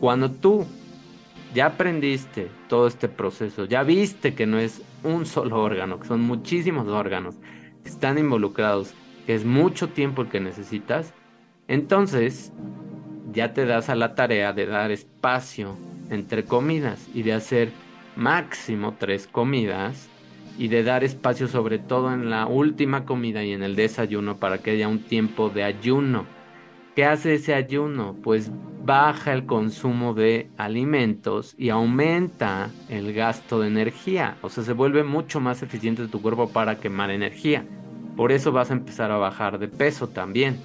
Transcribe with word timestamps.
Cuando 0.00 0.30
tú 0.30 0.66
ya 1.54 1.66
aprendiste 1.66 2.48
todo 2.68 2.86
este 2.86 3.08
proceso, 3.08 3.64
ya 3.64 3.82
viste 3.82 4.34
que 4.34 4.46
no 4.46 4.58
es 4.58 4.82
un 5.02 5.26
solo 5.26 5.62
órgano, 5.62 6.00
que 6.00 6.08
son 6.08 6.20
muchísimos 6.20 6.88
órganos 6.88 7.36
que 7.82 7.88
están 7.88 8.18
involucrados, 8.18 8.92
que 9.26 9.34
es 9.34 9.44
mucho 9.44 9.88
tiempo 9.88 10.22
el 10.22 10.28
que 10.28 10.40
necesitas, 10.40 11.14
entonces 11.68 12.52
ya 13.32 13.52
te 13.52 13.66
das 13.66 13.88
a 13.88 13.94
la 13.94 14.14
tarea 14.14 14.52
de 14.52 14.66
dar 14.66 14.90
espacio 14.90 15.76
entre 16.10 16.44
comidas 16.44 17.08
y 17.14 17.22
de 17.22 17.32
hacer 17.32 17.70
máximo 18.16 18.94
tres 18.98 19.26
comidas 19.26 20.08
y 20.58 20.68
de 20.68 20.82
dar 20.82 21.04
espacio 21.04 21.48
sobre 21.48 21.78
todo 21.78 22.12
en 22.12 22.30
la 22.30 22.46
última 22.46 23.04
comida 23.04 23.44
y 23.44 23.52
en 23.52 23.62
el 23.62 23.76
desayuno 23.76 24.38
para 24.38 24.58
que 24.58 24.70
haya 24.72 24.88
un 24.88 25.00
tiempo 25.00 25.50
de 25.50 25.64
ayuno. 25.64 26.24
¿Qué 26.94 27.04
hace 27.04 27.34
ese 27.34 27.54
ayuno? 27.54 28.16
Pues 28.22 28.50
baja 28.86 29.32
el 29.32 29.46
consumo 29.46 30.14
de 30.14 30.48
alimentos 30.56 31.56
y 31.58 31.70
aumenta 31.70 32.70
el 32.88 33.12
gasto 33.12 33.60
de 33.60 33.66
energía. 33.68 34.36
O 34.42 34.48
sea, 34.48 34.62
se 34.62 34.72
vuelve 34.72 35.02
mucho 35.02 35.40
más 35.40 35.62
eficiente 35.62 36.06
tu 36.06 36.22
cuerpo 36.22 36.48
para 36.50 36.78
quemar 36.78 37.10
energía. 37.10 37.66
Por 38.16 38.30
eso 38.30 38.52
vas 38.52 38.70
a 38.70 38.74
empezar 38.74 39.10
a 39.10 39.18
bajar 39.18 39.58
de 39.58 39.68
peso 39.68 40.08
también. 40.08 40.58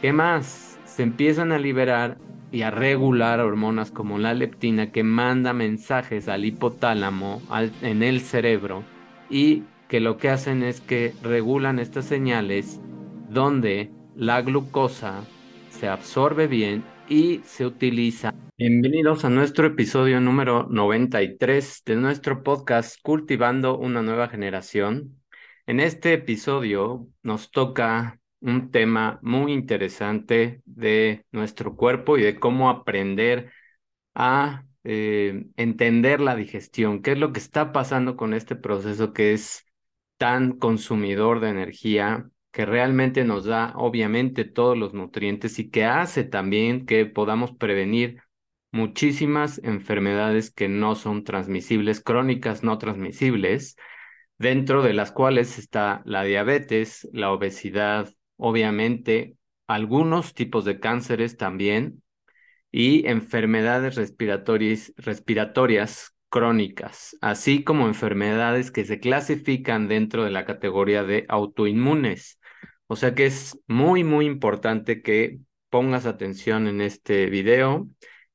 ¿Qué 0.00 0.12
más? 0.12 0.80
Se 0.86 1.02
empiezan 1.02 1.52
a 1.52 1.58
liberar 1.58 2.16
y 2.50 2.62
a 2.62 2.70
regular 2.70 3.40
hormonas 3.40 3.90
como 3.90 4.18
la 4.18 4.32
leptina 4.32 4.90
que 4.90 5.02
manda 5.04 5.52
mensajes 5.52 6.28
al 6.28 6.44
hipotálamo 6.46 7.42
en 7.82 8.02
el 8.02 8.22
cerebro 8.22 8.82
y 9.28 9.64
que 9.88 10.00
lo 10.00 10.16
que 10.16 10.30
hacen 10.30 10.62
es 10.62 10.80
que 10.80 11.12
regulan 11.22 11.78
estas 11.78 12.06
señales 12.06 12.80
donde 13.28 13.90
la 14.14 14.40
glucosa 14.40 15.24
se 15.70 15.88
absorbe 15.88 16.46
bien 16.46 16.82
y 17.08 17.40
se 17.44 17.66
utiliza. 17.66 18.34
Bienvenidos 18.58 19.24
a 19.24 19.30
nuestro 19.30 19.66
episodio 19.66 20.20
número 20.20 20.66
93 20.68 21.82
de 21.84 21.96
nuestro 21.96 22.42
podcast 22.42 23.00
Cultivando 23.02 23.78
una 23.78 24.02
nueva 24.02 24.28
generación. 24.28 25.22
En 25.66 25.80
este 25.80 26.12
episodio 26.14 27.08
nos 27.22 27.50
toca 27.50 28.20
un 28.40 28.70
tema 28.70 29.18
muy 29.22 29.52
interesante 29.52 30.62
de 30.64 31.24
nuestro 31.32 31.76
cuerpo 31.76 32.18
y 32.18 32.22
de 32.22 32.38
cómo 32.38 32.70
aprender 32.70 33.52
a 34.14 34.64
eh, 34.84 35.46
entender 35.56 36.20
la 36.20 36.36
digestión, 36.36 37.02
qué 37.02 37.12
es 37.12 37.18
lo 37.18 37.32
que 37.32 37.40
está 37.40 37.72
pasando 37.72 38.16
con 38.16 38.34
este 38.34 38.56
proceso 38.56 39.12
que 39.12 39.32
es 39.32 39.64
tan 40.16 40.58
consumidor 40.58 41.40
de 41.40 41.50
energía, 41.50 42.30
que 42.56 42.64
realmente 42.64 43.22
nos 43.26 43.44
da 43.44 43.74
obviamente 43.76 44.46
todos 44.46 44.78
los 44.78 44.94
nutrientes 44.94 45.58
y 45.58 45.68
que 45.68 45.84
hace 45.84 46.24
también 46.24 46.86
que 46.86 47.04
podamos 47.04 47.52
prevenir 47.52 48.22
muchísimas 48.72 49.60
enfermedades 49.62 50.50
que 50.52 50.66
no 50.66 50.94
son 50.94 51.22
transmisibles, 51.22 52.00
crónicas 52.00 52.62
no 52.62 52.78
transmisibles, 52.78 53.76
dentro 54.38 54.82
de 54.82 54.94
las 54.94 55.12
cuales 55.12 55.58
está 55.58 56.00
la 56.06 56.24
diabetes, 56.24 57.06
la 57.12 57.30
obesidad, 57.30 58.10
obviamente 58.38 59.36
algunos 59.66 60.32
tipos 60.32 60.64
de 60.64 60.80
cánceres 60.80 61.36
también 61.36 62.02
y 62.72 63.06
enfermedades 63.06 63.96
respiratorias, 63.96 64.94
respiratorias 64.96 66.16
crónicas, 66.30 67.18
así 67.20 67.64
como 67.64 67.86
enfermedades 67.86 68.70
que 68.70 68.86
se 68.86 68.98
clasifican 68.98 69.88
dentro 69.88 70.24
de 70.24 70.30
la 70.30 70.46
categoría 70.46 71.02
de 71.02 71.26
autoinmunes. 71.28 72.40
O 72.86 72.96
sea 72.96 73.14
que 73.14 73.26
es 73.26 73.58
muy, 73.66 74.04
muy 74.04 74.26
importante 74.26 75.02
que 75.02 75.40
pongas 75.70 76.06
atención 76.06 76.68
en 76.68 76.80
este 76.80 77.26
video, 77.26 77.88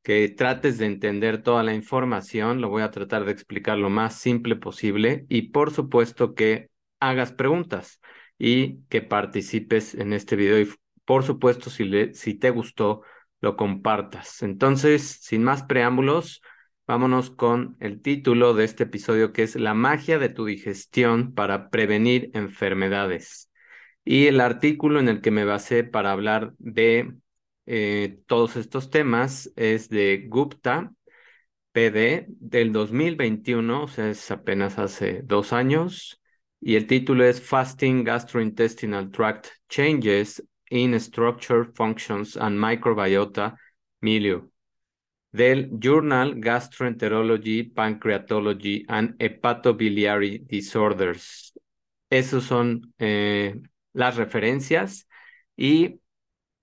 que 0.03 0.30
trates 0.30 0.77
de 0.77 0.88
entender 0.88 1.41
toda 1.43 1.63
la 1.63 1.73
información, 1.73 2.61
lo 2.61 2.69
voy 2.69 2.81
a 2.81 2.91
tratar 2.91 3.25
de 3.25 3.31
explicar 3.31 3.77
lo 3.77 3.89
más 3.89 4.16
simple 4.19 4.55
posible 4.55 5.25
y 5.30 5.43
por 5.52 5.71
supuesto 5.71 6.33
que 6.33 6.69
hagas 6.99 7.31
preguntas 7.31 8.02
y 8.37 8.83
que 8.89 9.02
participes 9.02 9.95
en 9.95 10.14
este 10.14 10.36
video 10.36 10.59
y 10.59 10.70
por 11.05 11.23
supuesto 11.23 11.70
si, 11.70 11.86
le, 11.86 12.14
si 12.14 12.33
te 12.33 12.49
gustó 12.49 13.03
lo 13.42 13.58
compartas. 13.58 14.43
Entonces, 14.43 15.20
sin 15.21 15.43
más 15.43 15.64
preámbulos, 15.64 16.42
vámonos 16.87 17.30
con 17.31 17.76
el 17.80 18.02
título 18.02 18.53
de 18.53 18.65
este 18.65 18.83
episodio 18.83 19.33
que 19.33 19.43
es 19.43 19.55
La 19.55 19.73
magia 19.73 20.20
de 20.20 20.30
tu 20.30 20.45
digestión 20.45 21.33
para 21.33 21.70
prevenir 21.70 22.31
enfermedades. 22.33 23.51
Y 24.04 24.28
el 24.28 24.42
artículo 24.42 25.00
en 25.00 25.08
el 25.08 25.22
que 25.22 25.32
me 25.32 25.45
basé 25.45 25.84
para 25.84 26.12
hablar 26.12 26.54
de 26.58 27.14
eh, 27.66 28.20
todos 28.26 28.56
estos 28.56 28.89
temas 28.89 29.52
es 29.56 29.89
de 29.89 30.26
Gupta, 30.28 30.92
PD, 31.72 32.26
del 32.28 32.73
2021, 32.73 33.84
o 33.84 33.88
sea, 33.88 34.10
es 34.10 34.30
apenas 34.32 34.78
hace 34.78 35.22
dos 35.23 35.54
años 35.54 36.22
y 36.60 36.76
el 36.76 36.86
título 36.88 37.23
es 37.23 37.42
Fasting 37.42 38.04
Gastrointestinal 38.04 39.10
Tract 39.12 39.48
Changes 39.70 40.44
in 40.70 41.00
Structure, 41.00 41.66
Functions 41.73 42.38
and 42.38 42.60
Microbiota 42.60 43.56
Milieu 44.02 44.52
del 45.32 45.70
Journal 45.80 46.36
Gastroenterology, 46.36 47.64
Pancreatology 47.73 48.86
and 48.88 49.16
Hepatobiliary 49.18 50.39
Disorders. 50.45 51.54
Esas 52.10 52.44
son 52.44 52.94
eh, 53.00 53.56
las 53.93 54.17
referencias 54.17 55.07
y 55.55 56.02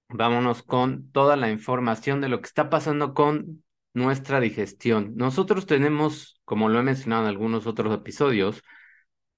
vámonos 0.09 0.63
con 0.63 1.11
toda 1.13 1.37
la 1.37 1.51
información 1.51 2.21
de 2.21 2.29
lo 2.29 2.41
que 2.41 2.47
está 2.47 2.71
pasando 2.71 3.15
con 3.15 3.65
nuestra 3.95 4.41
digestión. 4.41 5.15
Nosotros 5.17 5.67
tenemos, 5.67 6.41
como 6.45 6.69
lo 6.69 6.81
he 6.81 6.83
mencionado 6.83 7.25
en 7.25 7.29
algunos 7.29 7.67
otros 7.67 7.95
episodios, 7.95 8.63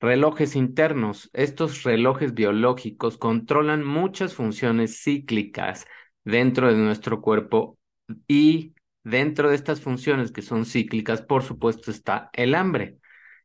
Relojes 0.00 0.56
internos. 0.56 1.28
Estos 1.34 1.82
relojes 1.82 2.32
biológicos 2.32 3.18
controlan 3.18 3.84
muchas 3.84 4.34
funciones 4.34 5.02
cíclicas 5.02 5.86
dentro 6.24 6.68
de 6.72 6.78
nuestro 6.78 7.20
cuerpo 7.20 7.78
y 8.26 8.74
dentro 9.04 9.50
de 9.50 9.56
estas 9.56 9.82
funciones 9.82 10.32
que 10.32 10.40
son 10.40 10.64
cíclicas, 10.64 11.20
por 11.20 11.42
supuesto, 11.42 11.90
está 11.90 12.30
el 12.32 12.54
hambre. 12.54 12.96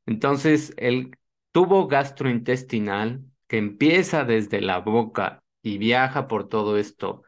Entonces, 0.06 0.74
el 0.78 1.18
tubo 1.52 1.88
gastrointestinal 1.88 3.22
que 3.48 3.58
empieza 3.58 4.24
desde 4.26 4.62
la 4.62 4.80
boca 4.80 5.44
y 5.62 5.78
viaja 5.78 6.28
por 6.28 6.48
todo 6.50 6.78
esto 6.78 7.24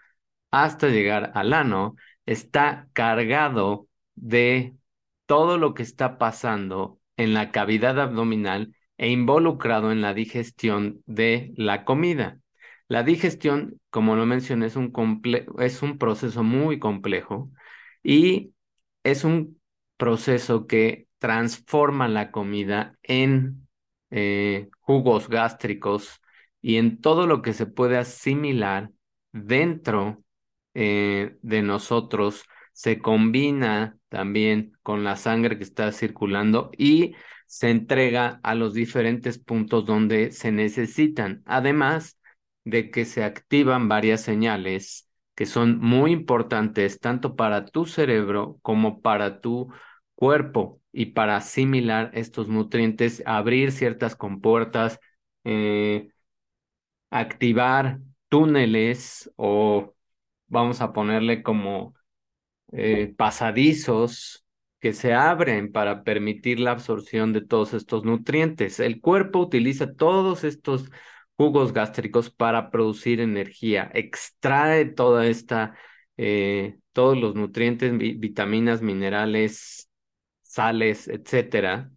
hasta 0.52 0.90
llegar 0.90 1.32
al 1.36 1.54
ano, 1.54 1.96
está 2.26 2.88
cargado 2.94 3.88
de 4.16 4.76
todo 5.26 5.58
lo 5.58 5.74
que 5.74 5.84
está 5.84 6.18
pasando 6.18 7.00
en 7.18 7.34
la 7.34 7.52
cavidad 7.52 8.00
abdominal 8.00 8.76
e 8.98 9.10
involucrado 9.10 9.92
en 9.92 10.02
la 10.02 10.14
digestión 10.14 11.02
de 11.06 11.54
la 11.58 11.86
comida. 11.86 12.40
La 12.88 13.04
digestión, 13.04 13.80
como 13.90 14.16
lo 14.16 14.26
mencioné, 14.26 14.68
es 14.68 14.76
un, 14.76 14.94
es 15.60 15.82
un 15.82 15.98
proceso 15.98 16.44
muy 16.44 16.80
complejo 16.80 17.52
y 18.04 18.54
es 19.04 19.24
un 19.24 19.60
proceso 19.98 20.68
que 20.68 21.08
transforma 21.20 22.08
la 22.08 22.32
comida 22.32 22.98
en 23.04 23.67
eh, 24.12 24.70
jugos 24.80 25.30
gástricos 25.30 26.22
y 26.62 26.78
en 26.78 27.02
todo 27.02 27.28
lo 27.28 27.42
que 27.42 27.54
se 27.54 27.66
puede 27.66 27.98
asimilar 27.98 28.92
dentro 29.32 30.24
eh, 30.74 31.38
de 31.42 31.62
nosotros 31.62 32.44
se 32.74 33.00
combina 33.00 33.98
también 34.10 34.74
con 34.84 35.04
la 35.04 35.16
sangre 35.16 35.58
que 35.58 35.64
está 35.64 35.92
circulando 35.92 36.72
y 36.78 37.16
se 37.48 37.70
entrega 37.70 38.40
a 38.44 38.56
los 38.56 38.74
diferentes 38.74 39.40
puntos 39.40 39.86
donde 39.86 40.32
se 40.32 40.52
necesitan, 40.52 41.42
además 41.46 42.20
de 42.66 42.92
que 42.92 43.06
se 43.06 43.24
activan 43.24 43.88
varias 43.88 44.22
señales 44.22 45.10
que 45.36 45.46
son 45.46 45.80
muy 45.80 46.12
importantes 46.12 47.00
tanto 47.00 47.36
para 47.36 47.66
tu 47.66 47.86
cerebro 47.86 48.60
como 48.62 49.02
para 49.02 49.40
tu 49.42 49.72
cuerpo 50.16 50.82
y 50.98 51.08
para 51.08 51.38
asimilar 51.38 52.10
estos 52.16 52.48
nutrientes, 52.50 53.22
abrir 53.28 53.72
ciertas 53.72 54.16
compuertas, 54.16 55.00
eh, 55.44 56.10
activar 57.12 58.00
túneles 58.30 59.32
o 59.36 59.94
vamos 60.48 60.82
a 60.82 60.94
ponerle 60.94 61.44
como 61.44 61.94
eh, 62.72 63.14
pasadizos 63.16 64.44
que 64.80 64.94
se 64.94 65.14
abren 65.14 65.72
para 65.72 66.04
permitir 66.04 66.60
la 66.60 66.72
absorción 66.72 67.32
de 67.32 67.42
todos 67.46 67.76
estos 67.76 68.04
nutrientes. 68.04 68.80
El 68.80 69.00
cuerpo 69.00 69.40
utiliza 69.40 69.94
todos 69.94 70.44
estos 70.44 70.90
jugos 71.36 71.74
gástricos 71.74 72.32
para 72.32 72.72
producir 72.72 73.22
energía, 73.22 73.92
extrae 73.94 74.86
toda 74.86 75.28
esta, 75.28 75.76
eh, 76.18 76.80
todos 76.92 77.16
los 77.18 77.36
nutrientes, 77.36 77.96
vitaminas, 78.20 78.82
minerales, 78.82 79.87
sales, 80.58 81.08
etcétera, 81.08 81.92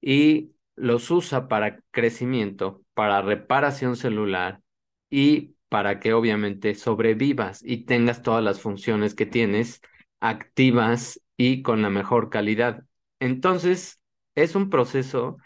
y 0.00 0.52
los 0.76 1.10
usa 1.10 1.48
para 1.48 1.80
crecimiento, 1.92 2.82
para 2.94 3.22
reparación 3.22 3.96
celular 3.96 4.62
y 5.10 5.56
para 5.68 6.00
que 6.00 6.12
obviamente 6.14 6.74
sobrevivas 6.74 7.62
y 7.64 7.86
tengas 7.86 8.22
todas 8.22 8.42
las 8.44 8.60
funciones 8.60 9.14
que 9.14 9.26
tienes 9.26 9.80
activas 10.20 11.20
y 11.36 11.62
con 11.62 11.82
la 11.82 11.90
mejor 11.90 12.30
calidad. 12.30 12.84
Entonces, 13.20 14.00
es 14.34 14.56
un 14.56 14.70
proceso 14.70 15.38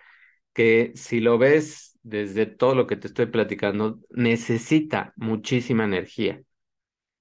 que 0.55 0.93
si 0.97 1.21
lo 1.21 1.39
ves 1.39 1.99
desde 2.03 2.47
todo 2.47 2.75
lo 2.75 2.87
que 2.87 2.97
te 2.97 3.09
estoy 3.09 3.27
platicando, 3.27 4.01
necesita 4.11 5.13
muchísima 5.17 5.85
energía. 5.85 6.43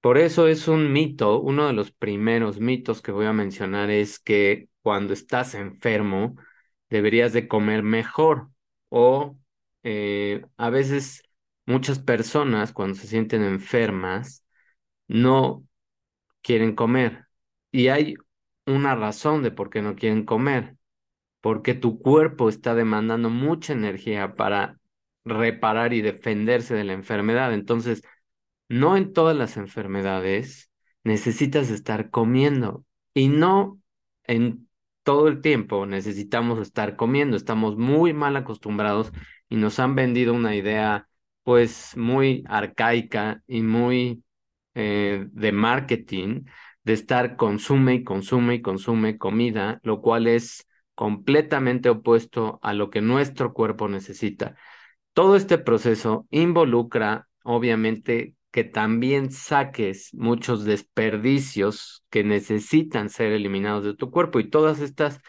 Por 0.00 0.18
eso 0.18 0.48
es 0.48 0.68
un 0.68 0.92
mito, 0.92 1.40
uno 1.40 1.66
de 1.66 1.74
los 1.74 1.92
primeros 1.92 2.60
mitos 2.60 3.02
que 3.02 3.12
voy 3.12 3.26
a 3.26 3.34
mencionar 3.34 3.90
es 3.90 4.18
que 4.18 4.69
cuando 4.82 5.12
estás 5.14 5.54
enfermo 5.54 6.36
deberías 6.88 7.32
de 7.32 7.48
comer 7.48 7.82
mejor 7.82 8.50
o 8.88 9.36
eh, 9.82 10.44
a 10.56 10.70
veces 10.70 11.22
muchas 11.66 11.98
personas 12.00 12.72
cuando 12.72 12.96
se 12.96 13.06
sienten 13.06 13.42
enfermas 13.42 14.44
no 15.08 15.66
quieren 16.42 16.74
comer 16.74 17.26
y 17.72 17.88
hay 17.88 18.14
una 18.66 18.94
razón 18.94 19.42
de 19.42 19.50
por 19.50 19.70
qué 19.70 19.82
no 19.82 19.96
quieren 19.96 20.24
comer, 20.24 20.76
porque 21.40 21.74
tu 21.74 22.00
cuerpo 22.00 22.48
está 22.48 22.74
demandando 22.74 23.30
mucha 23.30 23.72
energía 23.72 24.34
para 24.36 24.80
reparar 25.24 25.92
y 25.92 26.02
defenderse 26.02 26.74
de 26.74 26.84
la 26.84 26.92
enfermedad. 26.94 27.52
Entonces, 27.54 28.02
no 28.68 28.96
en 28.96 29.12
todas 29.12 29.36
las 29.36 29.56
enfermedades 29.56 30.70
necesitas 31.04 31.70
estar 31.70 32.10
comiendo 32.10 32.84
y 33.14 33.28
no 33.28 33.80
en 34.24 34.69
todo 35.10 35.26
el 35.26 35.40
tiempo 35.40 35.86
necesitamos 35.86 36.60
estar 36.60 36.94
comiendo. 36.94 37.36
Estamos 37.36 37.76
muy 37.76 38.12
mal 38.12 38.36
acostumbrados 38.36 39.10
y 39.48 39.56
nos 39.56 39.80
han 39.80 39.96
vendido 39.96 40.32
una 40.32 40.54
idea 40.54 41.08
pues 41.42 41.96
muy 41.96 42.44
arcaica 42.46 43.42
y 43.48 43.62
muy 43.62 44.22
eh, 44.76 45.26
de 45.32 45.50
marketing 45.50 46.44
de 46.84 46.92
estar 46.92 47.34
consume 47.36 47.94
y 47.94 48.04
consume 48.04 48.54
y 48.54 48.62
consume 48.62 49.18
comida, 49.18 49.80
lo 49.82 50.00
cual 50.00 50.28
es 50.28 50.68
completamente 50.94 51.88
opuesto 51.88 52.60
a 52.62 52.72
lo 52.72 52.88
que 52.90 53.00
nuestro 53.00 53.52
cuerpo 53.52 53.88
necesita. 53.88 54.54
Todo 55.12 55.34
este 55.34 55.58
proceso 55.58 56.28
involucra, 56.30 57.28
obviamente, 57.42 58.36
que 58.50 58.64
también 58.64 59.30
saques 59.30 60.12
muchos 60.14 60.64
desperdicios 60.64 62.04
que 62.10 62.24
necesitan 62.24 63.10
ser 63.10 63.32
eliminados 63.32 63.84
de 63.84 63.94
tu 63.94 64.10
cuerpo 64.10 64.40
y 64.40 64.50
todas 64.50 64.80
estas 64.80 65.20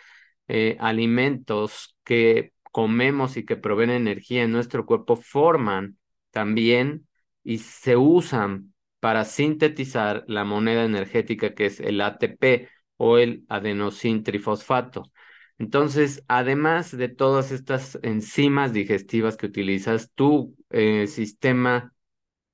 eh, 0.48 0.78
alimentos 0.80 1.96
que 2.04 2.54
comemos 2.72 3.38
y 3.38 3.46
que 3.46 3.58
proveen 3.58 3.92
energía 3.92 4.44
en 4.44 4.52
nuestro 4.52 4.86
cuerpo 4.86 5.16
forman 5.16 5.98
también 6.32 7.08
y 7.44 7.60
se 7.60 7.98
usan 7.98 8.74
para 9.00 9.26
sintetizar 9.26 10.24
la 10.28 10.44
moneda 10.46 10.86
energética 10.86 11.54
que 11.54 11.66
es 11.68 11.80
el 11.80 12.02
ATP 12.02 12.70
o 12.98 13.18
el 13.18 13.46
adenosín 13.50 14.24
trifosfato. 14.24 15.12
Entonces, 15.58 16.24
además 16.28 16.96
de 16.96 17.10
todas 17.10 17.52
estas 17.52 18.00
enzimas 18.04 18.74
digestivas 18.74 19.38
que 19.38 19.48
utilizas, 19.48 20.12
tu 20.16 20.56
eh, 20.70 21.08
sistema 21.08 21.94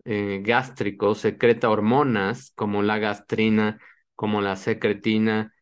eh, 0.07 0.41
gástrico 0.43 1.15
secreta 1.15 1.69
hormonas 1.69 2.51
como 2.55 2.81
la 2.81 2.97
gastrina, 2.97 3.79
como 4.15 4.41
la 4.41 4.55
secretina, 4.55 5.53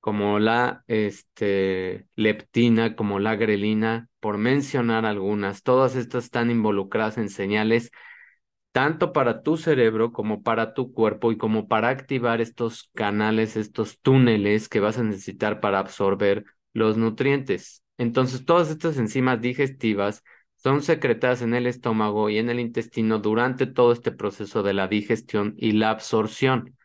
como 0.00 0.38
la 0.38 0.84
este, 0.88 2.08
leptina, 2.16 2.96
como 2.96 3.20
la 3.20 3.36
grelina, 3.36 4.08
por 4.20 4.38
mencionar 4.38 5.06
algunas. 5.06 5.62
Todas 5.62 5.96
estas 5.96 6.24
están 6.24 6.50
involucradas 6.50 7.18
en 7.18 7.30
señales 7.30 7.92
tanto 8.72 9.12
para 9.12 9.42
tu 9.42 9.56
cerebro 9.56 10.12
como 10.12 10.42
para 10.42 10.74
tu 10.74 10.92
cuerpo 10.92 11.32
y 11.32 11.38
como 11.38 11.68
para 11.68 11.88
activar 11.88 12.40
estos 12.40 12.90
canales, 12.94 13.56
estos 13.56 14.00
túneles 14.00 14.68
que 14.68 14.80
vas 14.80 14.98
a 14.98 15.02
necesitar 15.02 15.60
para 15.60 15.78
absorber 15.80 16.44
los 16.72 16.96
nutrientes. 16.96 17.82
Entonces, 17.96 18.44
todas 18.44 18.70
estas 18.70 18.96
enzimas 18.98 19.40
digestivas 19.40 20.22
son 20.58 20.82
secretadas 20.82 21.42
en 21.42 21.54
el 21.54 21.66
estómago 21.66 22.28
y 22.30 22.38
en 22.38 22.50
el 22.50 22.60
intestino 22.60 23.18
durante 23.18 23.66
todo 23.66 23.92
este 23.92 24.12
proceso 24.12 24.62
de 24.62 24.74
la 24.74 24.88
digestión 24.88 25.54
y 25.56 25.72
la 25.72 25.90
absorción. 25.90 26.76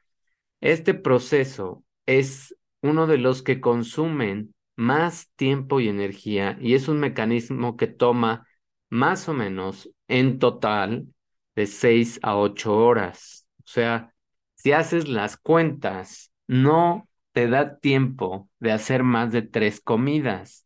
Este 0.61 0.93
proceso 0.93 1.83
es 2.05 2.55
uno 2.81 3.07
de 3.07 3.17
los 3.17 3.41
que 3.41 3.59
consumen 3.59 4.53
más 4.75 5.29
tiempo 5.35 5.79
y 5.79 5.89
energía 5.89 6.57
y 6.61 6.75
es 6.75 6.87
un 6.87 6.99
mecanismo 6.99 7.75
que 7.75 7.87
toma 7.87 8.47
más 8.89 9.27
o 9.27 9.33
menos 9.33 9.89
en 10.07 10.39
total 10.39 11.07
de 11.55 11.65
seis 11.65 12.19
a 12.21 12.37
ocho 12.37 12.77
horas. 12.77 13.47
O 13.59 13.67
sea, 13.67 14.13
si 14.55 14.71
haces 14.71 15.07
las 15.07 15.37
cuentas, 15.37 16.31
no 16.47 17.07
te 17.31 17.47
da 17.47 17.79
tiempo 17.79 18.49
de 18.59 18.71
hacer 18.71 19.03
más 19.03 19.31
de 19.31 19.41
tres 19.41 19.81
comidas 19.81 20.62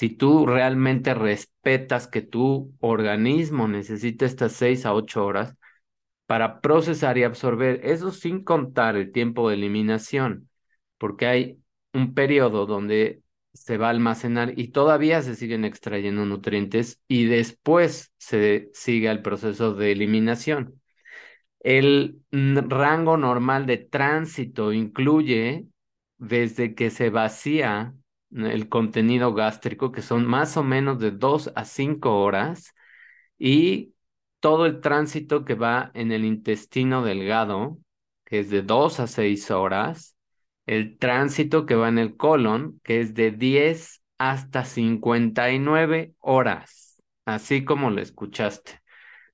si 0.00 0.08
tú 0.08 0.46
realmente 0.46 1.12
respetas 1.12 2.08
que 2.08 2.22
tu 2.22 2.72
organismo 2.80 3.68
necesita 3.68 4.24
estas 4.24 4.52
seis 4.52 4.86
a 4.86 4.94
ocho 4.94 5.26
horas 5.26 5.56
para 6.24 6.62
procesar 6.62 7.18
y 7.18 7.24
absorber, 7.24 7.82
eso 7.84 8.10
sin 8.10 8.42
contar 8.42 8.96
el 8.96 9.12
tiempo 9.12 9.50
de 9.50 9.56
eliminación, 9.56 10.48
porque 10.96 11.26
hay 11.26 11.58
un 11.92 12.14
periodo 12.14 12.64
donde 12.64 13.20
se 13.52 13.76
va 13.76 13.88
a 13.88 13.90
almacenar 13.90 14.58
y 14.58 14.68
todavía 14.68 15.20
se 15.20 15.34
siguen 15.34 15.66
extrayendo 15.66 16.24
nutrientes 16.24 17.02
y 17.06 17.26
después 17.26 18.10
se 18.16 18.70
sigue 18.72 19.10
el 19.10 19.20
proceso 19.20 19.74
de 19.74 19.92
eliminación. 19.92 20.80
El 21.58 22.22
rango 22.32 23.18
normal 23.18 23.66
de 23.66 23.76
tránsito 23.76 24.72
incluye 24.72 25.66
desde 26.16 26.74
que 26.74 26.88
se 26.88 27.10
vacía 27.10 27.94
el 28.32 28.68
contenido 28.68 29.34
gástrico, 29.34 29.92
que 29.92 30.02
son 30.02 30.26
más 30.26 30.56
o 30.56 30.62
menos 30.62 30.98
de 30.98 31.10
dos 31.10 31.52
a 31.54 31.64
cinco 31.64 32.20
horas, 32.22 32.74
y 33.38 33.94
todo 34.40 34.66
el 34.66 34.80
tránsito 34.80 35.44
que 35.44 35.54
va 35.54 35.90
en 35.94 36.12
el 36.12 36.24
intestino 36.24 37.04
delgado, 37.04 37.78
que 38.24 38.40
es 38.40 38.50
de 38.50 38.62
dos 38.62 39.00
a 39.00 39.06
seis 39.06 39.50
horas, 39.50 40.16
el 40.66 40.98
tránsito 40.98 41.66
que 41.66 41.74
va 41.74 41.88
en 41.88 41.98
el 41.98 42.16
colon, 42.16 42.80
que 42.84 43.00
es 43.00 43.14
de 43.14 43.32
10 43.32 44.02
hasta 44.18 44.64
59 44.64 46.14
horas, 46.20 47.02
así 47.24 47.64
como 47.64 47.90
lo 47.90 48.00
escuchaste. 48.00 48.80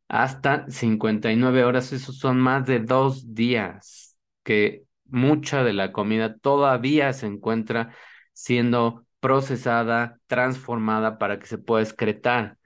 Hasta 0.09 0.71
59 0.71 1.65
horas, 1.65 1.93
esos 1.93 2.19
son 2.19 2.41
más 2.41 2.67
de 2.67 2.79
dos 2.81 3.35
días 3.35 4.17
que 4.45 4.85
mucha 5.05 5.65
de 5.65 5.73
la 5.73 5.93
comida 5.93 6.39
todavía 6.39 7.13
se 7.13 7.27
encuentra 7.27 7.95
siendo 8.37 9.07
procesada, 9.19 10.21
transformada 10.27 11.19
para 11.19 11.39
que 11.39 11.47
se 11.47 11.57
pueda 11.59 11.83
excretar. 11.83 12.59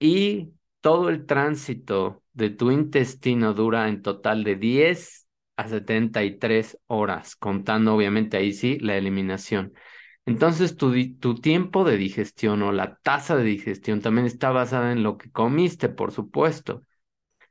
Y 0.00 0.52
todo 0.80 1.08
el 1.10 1.26
tránsito 1.26 2.22
de 2.32 2.50
tu 2.50 2.72
intestino 2.72 3.54
dura 3.54 3.88
en 3.88 4.02
total 4.02 4.42
de 4.44 4.56
10 4.56 5.28
a 5.56 5.68
73 5.68 6.78
horas, 6.88 7.36
contando 7.36 7.94
obviamente 7.94 8.36
ahí 8.36 8.52
sí 8.52 8.78
la 8.80 8.96
eliminación. 8.96 9.74
Entonces 10.26 10.76
tu, 10.76 10.92
tu 11.18 11.36
tiempo 11.36 11.84
de 11.84 11.96
digestión 11.96 12.62
o 12.62 12.72
la 12.72 12.96
tasa 13.02 13.36
de 13.36 13.44
digestión 13.44 14.00
también 14.00 14.26
está 14.26 14.50
basada 14.50 14.92
en 14.92 15.04
lo 15.04 15.18
que 15.18 15.30
comiste, 15.30 15.88
por 15.88 16.10
supuesto. 16.12 16.82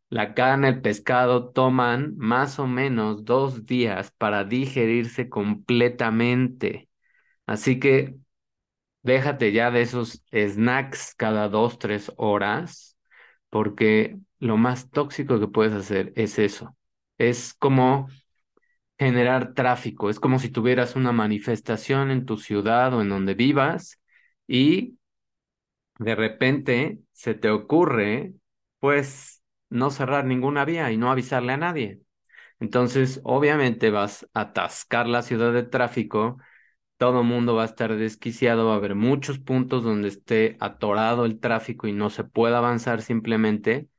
La 0.09 0.33
carne, 0.35 0.69
el 0.69 0.81
pescado 0.81 1.51
toman 1.51 2.15
más 2.17 2.59
o 2.59 2.67
menos 2.67 3.25
dos 3.25 3.65
días 3.65 4.11
para 4.11 4.43
digerirse 4.43 5.29
completamente. 5.29 6.90
Así 7.51 7.79
que 7.79 8.15
déjate 9.03 9.51
ya 9.53 9.71
de 9.71 9.81
esos 9.83 10.23
snacks 10.33 11.15
cada 11.15 11.49
dos, 11.49 11.79
tres 11.79 12.11
horas, 12.17 12.97
porque 13.49 14.17
lo 14.39 14.57
más 14.57 14.91
tóxico 14.91 15.39
que 15.39 15.47
puedes 15.47 15.73
hacer 15.73 16.13
es 16.15 16.39
eso. 16.39 16.77
Es 17.17 17.53
como 17.55 18.09
generar 18.99 19.53
tráfico, 19.55 20.09
es 20.09 20.19
como 20.19 20.39
si 20.39 20.49
tuvieras 20.49 20.95
una 20.95 21.11
manifestación 21.11 22.11
en 22.11 22.25
tu 22.25 22.37
ciudad 22.37 22.93
o 22.93 23.01
en 23.01 23.09
donde 23.09 23.33
vivas 23.35 24.01
y 24.47 24.97
de 25.99 26.15
repente 26.15 26.99
se 27.13 27.33
te 27.35 27.49
ocurre, 27.49 28.33
pues, 28.79 29.43
no 29.69 29.89
cerrar 29.91 30.25
ninguna 30.25 30.65
vía 30.65 30.91
y 30.91 30.97
no 30.97 31.11
avisarle 31.11 31.53
a 31.53 31.57
nadie. 31.57 32.01
Entonces, 32.59 33.21
obviamente 33.23 33.91
vas 33.91 34.27
a 34.33 34.41
atascar 34.43 35.07
la 35.07 35.23
ciudad 35.23 35.53
de 35.53 35.63
tráfico 35.63 36.37
todo 37.01 37.23
mundo 37.23 37.55
va 37.55 37.63
a 37.63 37.65
estar 37.65 37.95
desquiciado, 37.95 38.67
va 38.67 38.73
a 38.73 38.75
haber 38.75 38.93
muchos 38.93 39.39
puntos 39.39 39.83
donde 39.83 40.07
esté 40.07 40.55
atorado 40.59 41.25
el 41.25 41.39
tráfico 41.39 41.87
y 41.87 41.93
no 41.93 42.11
se 42.11 42.23
pueda 42.23 42.59
avanzar 42.59 43.01
simplemente 43.01 43.89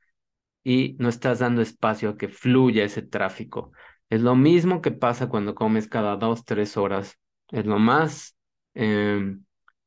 y 0.63 0.95
no 0.99 1.09
estás 1.09 1.39
dando 1.39 1.61
espacio 1.61 2.11
a 2.11 2.17
que 2.17 2.29
fluya 2.29 2.85
ese 2.85 3.01
tráfico. 3.01 3.73
Es 4.09 4.21
lo 4.21 4.37
mismo 4.37 4.81
que 4.81 4.91
pasa 4.91 5.27
cuando 5.27 5.53
comes 5.53 5.89
cada 5.89 6.15
dos, 6.15 6.45
tres 6.45 6.77
horas. 6.77 7.19
Es 7.49 7.65
lo 7.65 7.77
más 7.77 8.37
eh, 8.73 9.35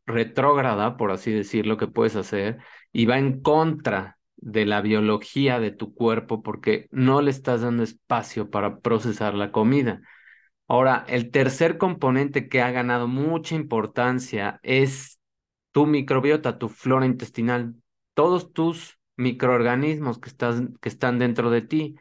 retrógrada, 0.04 0.98
por 0.98 1.10
así 1.10 1.32
decirlo, 1.32 1.78
que 1.78 1.86
puedes 1.86 2.16
hacer 2.16 2.58
y 2.92 3.06
va 3.06 3.16
en 3.18 3.40
contra 3.40 4.18
de 4.36 4.66
la 4.66 4.82
biología 4.82 5.58
de 5.58 5.70
tu 5.70 5.94
cuerpo 5.94 6.42
porque 6.42 6.86
no 6.90 7.22
le 7.22 7.30
estás 7.30 7.62
dando 7.62 7.82
espacio 7.82 8.50
para 8.50 8.80
procesar 8.80 9.32
la 9.32 9.52
comida. 9.52 10.02
Ahora, 10.68 11.04
el 11.08 11.30
tercer 11.30 11.78
componente 11.78 12.48
que 12.48 12.60
ha 12.60 12.70
ganado 12.72 13.06
mucha 13.06 13.54
importancia 13.54 14.58
es 14.62 15.20
tu 15.72 15.86
microbiota, 15.86 16.58
tu 16.58 16.68
flora 16.68 17.06
intestinal, 17.06 17.74
todos 18.14 18.52
tus 18.52 18.98
microorganismos 19.16 20.18
que, 20.18 20.30
que 20.80 20.88
están 20.88 21.18
dentro 21.18 21.50
de 21.50 21.62
ti, 21.62 21.96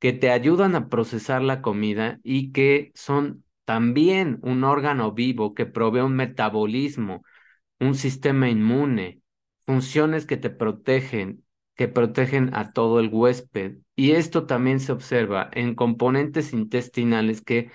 que 0.00 0.12
te 0.12 0.30
ayudan 0.30 0.74
a 0.74 0.88
procesar 0.88 1.42
la 1.42 1.62
comida 1.62 2.18
y 2.22 2.52
que 2.52 2.90
son 2.94 3.44
también 3.64 4.38
un 4.42 4.64
órgano 4.64 5.12
vivo 5.12 5.54
que 5.54 5.66
provee 5.66 6.00
un 6.00 6.16
metabolismo, 6.16 7.22
un 7.80 7.94
sistema 7.94 8.48
inmune, 8.48 9.20
funciones 9.60 10.26
que 10.26 10.36
te 10.36 10.50
protegen, 10.50 11.44
que 11.76 11.88
protegen 11.88 12.54
a 12.54 12.72
todo 12.72 12.98
el 13.00 13.10
huésped. 13.12 13.76
Y 13.94 14.12
esto 14.12 14.46
también 14.46 14.80
se 14.80 14.92
observa 14.92 15.50
en 15.52 15.74
componentes 15.74 16.52
intestinales 16.52 17.42
que 17.42 17.70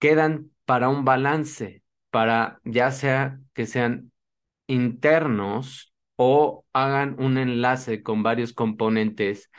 quedan 0.00 0.52
para 0.66 0.90
un 0.90 1.06
balance, 1.06 1.84
para 2.10 2.60
ya 2.64 2.92
sea 2.92 3.40
que 3.54 3.66
sean 3.66 4.12
internos 4.68 5.94
o 6.16 6.66
hagan 6.74 7.16
un 7.20 7.38
enlace 7.38 8.02
con 8.02 8.22
varios 8.24 8.54
componentes 8.54 9.50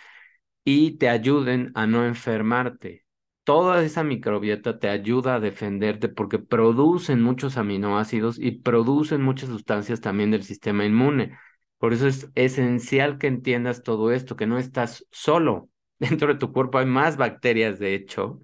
y 0.63 0.97
te 0.97 1.09
ayuden 1.09 1.71
a 1.75 1.87
no 1.87 2.05
enfermarte. 2.05 3.05
Toda 3.43 3.83
esa 3.83 4.03
microbiota 4.03 4.79
te 4.79 4.89
ayuda 4.89 5.35
a 5.35 5.39
defenderte 5.39 6.09
porque 6.09 6.39
producen 6.39 7.21
muchos 7.21 7.57
aminoácidos 7.57 8.37
y 8.39 8.51
producen 8.51 9.21
muchas 9.23 9.49
sustancias 9.49 9.99
también 10.01 10.31
del 10.31 10.43
sistema 10.43 10.85
inmune. 10.85 11.37
Por 11.79 11.93
eso 11.93 12.07
es 12.07 12.29
esencial 12.35 13.17
que 13.17 13.27
entiendas 13.27 13.81
todo 13.83 14.11
esto, 14.11 14.35
que 14.35 14.45
no 14.47 14.59
estás 14.59 15.05
solo. 15.11 15.69
Dentro 15.99 16.27
de 16.33 16.39
tu 16.39 16.53
cuerpo 16.53 16.77
hay 16.77 16.85
más 16.85 17.17
bacterias, 17.17 17.79
de 17.79 17.95
hecho, 17.95 18.39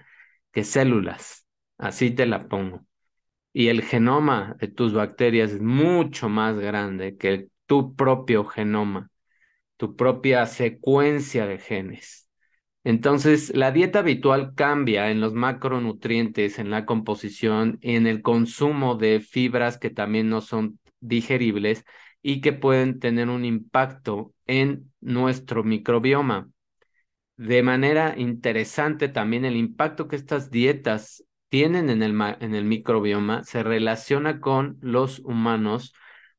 que 0.51 0.63
células. 0.63 1.46
Así 1.77 2.11
te 2.11 2.25
la 2.25 2.47
pongo. 2.47 2.85
Y 3.53 3.69
el 3.69 3.83
genoma 3.83 4.55
de 4.59 4.67
tus 4.67 4.93
bacterias 4.93 5.51
es 5.51 5.61
mucho 5.61 6.29
más 6.29 6.57
grande 6.59 7.17
que 7.17 7.49
tu 7.65 7.95
propio 7.95 8.45
genoma, 8.45 9.09
tu 9.77 9.95
propia 9.95 10.45
secuencia 10.45 11.47
de 11.47 11.59
genes. 11.59 12.29
Entonces, 12.83 13.53
la 13.55 13.71
dieta 13.71 13.99
habitual 13.99 14.53
cambia 14.55 15.11
en 15.11 15.19
los 15.21 15.33
macronutrientes, 15.33 16.59
en 16.59 16.69
la 16.69 16.85
composición 16.85 17.79
en 17.81 18.07
el 18.07 18.21
consumo 18.21 18.95
de 18.95 19.19
fibras 19.19 19.77
que 19.77 19.89
también 19.89 20.29
no 20.29 20.41
son 20.41 20.79
digeribles 21.01 21.83
y 22.21 22.41
que 22.41 22.53
pueden 22.53 22.99
tener 22.99 23.29
un 23.29 23.45
impacto 23.45 24.33
en 24.45 24.91
nuestro 25.01 25.63
microbioma. 25.63 26.49
De 27.37 27.63
manera 27.63 28.15
interesante 28.17 29.09
también 29.09 29.45
el 29.45 29.57
impacto 29.57 30.07
que 30.07 30.15
estas 30.15 30.49
dietas 30.49 31.23
tienen 31.49 31.89
en 31.89 32.03
el, 32.03 32.19
en 32.39 32.55
el 32.55 32.65
microbioma 32.65 33.43
se 33.43 33.63
relaciona 33.63 34.39
con 34.41 34.77
los 34.81 35.19
humanos 35.19 35.93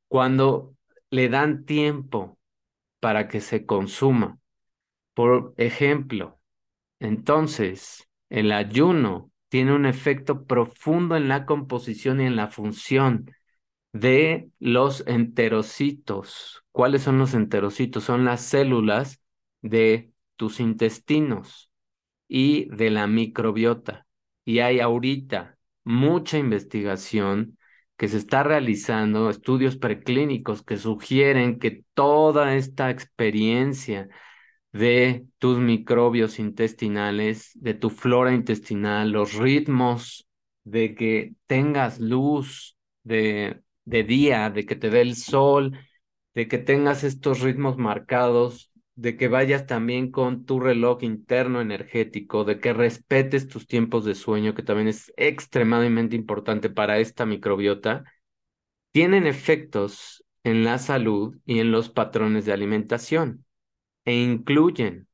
cuando 0.08 0.74
le 1.10 1.28
dan 1.28 1.64
tiempo 1.64 2.38
para 3.00 3.28
que 3.28 3.40
se 3.40 3.66
consuma. 3.66 4.38
Por 5.14 5.54
ejemplo, 5.56 6.40
entonces, 7.00 8.08
el 8.30 8.52
ayuno 8.52 9.30
tiene 9.48 9.74
un 9.74 9.86
efecto 9.86 10.44
profundo 10.46 11.16
en 11.16 11.28
la 11.28 11.46
composición 11.46 12.20
y 12.20 12.26
en 12.26 12.36
la 12.36 12.48
función 12.48 13.30
de 13.92 14.50
los 14.60 15.06
enterocitos. 15.06 16.64
¿Cuáles 16.72 17.02
son 17.02 17.18
los 17.18 17.34
enterocitos? 17.34 18.04
Son 18.04 18.24
las 18.24 18.42
células 18.42 19.22
de 19.62 20.12
tus 20.36 20.60
intestinos 20.60 21.70
y 22.28 22.68
de 22.70 22.90
la 22.90 23.06
microbiota 23.06 24.07
y 24.48 24.60
hay 24.60 24.80
ahorita 24.80 25.58
mucha 25.84 26.38
investigación 26.38 27.58
que 27.98 28.08
se 28.08 28.16
está 28.16 28.42
realizando, 28.42 29.28
estudios 29.28 29.76
preclínicos 29.76 30.62
que 30.62 30.78
sugieren 30.78 31.58
que 31.58 31.84
toda 31.92 32.56
esta 32.56 32.88
experiencia 32.88 34.08
de 34.72 35.26
tus 35.36 35.58
microbios 35.58 36.38
intestinales, 36.38 37.50
de 37.56 37.74
tu 37.74 37.90
flora 37.90 38.32
intestinal, 38.32 39.10
los 39.10 39.34
ritmos 39.34 40.26
de 40.64 40.94
que 40.94 41.34
tengas 41.46 42.00
luz 42.00 42.74
de, 43.04 43.60
de 43.84 44.02
día, 44.02 44.48
de 44.48 44.64
que 44.64 44.76
te 44.76 44.88
dé 44.88 45.02
el 45.02 45.14
sol, 45.14 45.78
de 46.34 46.48
que 46.48 46.56
tengas 46.56 47.04
estos 47.04 47.40
ritmos 47.42 47.76
marcados 47.76 48.72
de 48.98 49.16
que 49.16 49.28
vayas 49.28 49.66
también 49.68 50.10
con 50.10 50.44
tu 50.44 50.58
reloj 50.58 51.04
interno 51.04 51.60
energético, 51.60 52.44
de 52.44 52.58
que 52.58 52.72
respetes 52.72 53.46
tus 53.46 53.68
tiempos 53.68 54.04
de 54.04 54.16
sueño, 54.16 54.54
que 54.54 54.64
también 54.64 54.88
es 54.88 55.12
extremadamente 55.16 56.16
importante 56.16 56.68
para 56.68 56.98
esta 56.98 57.24
microbiota, 57.24 58.02
tienen 58.90 59.28
efectos 59.28 60.24
en 60.42 60.64
la 60.64 60.78
salud 60.78 61.36
y 61.44 61.60
en 61.60 61.70
los 61.70 61.90
patrones 61.90 62.44
de 62.44 62.52
alimentación 62.52 63.44
e 64.04 64.16
incluyen 64.16 65.06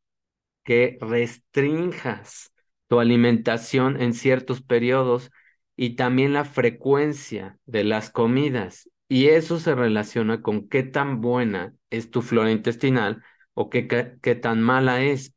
que 0.65 0.97
restrinjas 1.03 2.55
tu 2.89 3.01
alimentación 3.01 4.01
en 4.01 4.15
ciertos 4.15 4.63
periodos 4.63 5.31
y 5.77 5.97
también 5.97 6.33
la 6.33 6.47
frecuencia 6.47 7.59
de 7.67 7.85
las 7.85 8.09
comidas. 8.09 8.89
Y 9.09 9.27
eso 9.27 9.61
se 9.61 9.75
relaciona 9.75 10.41
con 10.41 10.71
qué 10.71 10.85
tan 10.85 11.21
buena 11.21 11.75
es 11.91 12.11
tu 12.11 12.23
flora 12.23 12.51
intestinal 12.51 13.23
o 13.55 13.71
qué, 13.71 13.89
qué, 13.89 14.35
tan 14.35 14.61
mala 14.63 15.03
es. 15.03 15.35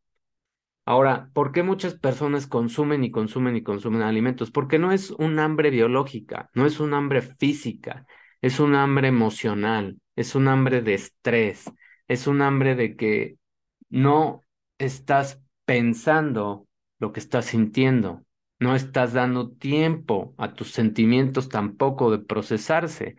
Ahora, 0.85 1.29
¿por 1.33 1.51
qué 1.51 1.63
muchas 1.63 1.95
personas 1.95 2.47
consumen 2.47 3.03
y 3.03 3.11
consumen 3.11 3.55
y 3.57 3.63
consumen 3.63 4.01
alimentos? 4.01 4.51
Porque 4.51 4.79
no 4.79 4.91
es 4.91 5.11
un 5.11 5.39
hambre 5.39 5.69
biológica, 5.69 6.49
no 6.53 6.65
es 6.65 6.79
un 6.79 6.93
hambre 6.93 7.21
física, 7.21 8.05
es 8.41 8.59
un 8.59 8.75
hambre 8.75 9.09
emocional, 9.09 9.99
es 10.15 10.35
un 10.35 10.47
hambre 10.47 10.81
de 10.81 10.93
estrés, 10.93 11.71
es 12.07 12.27
un 12.27 12.41
hambre 12.41 12.75
de 12.75 12.95
que 12.95 13.37
no 13.89 14.43
estás 14.77 15.41
pensando 15.65 16.67
lo 16.99 17.11
que 17.11 17.19
estás 17.19 17.45
sintiendo, 17.45 18.25
no 18.59 18.75
estás 18.75 19.13
dando 19.13 19.51
tiempo 19.51 20.33
a 20.37 20.53
tus 20.53 20.71
sentimientos 20.71 21.49
tampoco 21.49 22.11
de 22.11 22.19
procesarse 22.19 23.17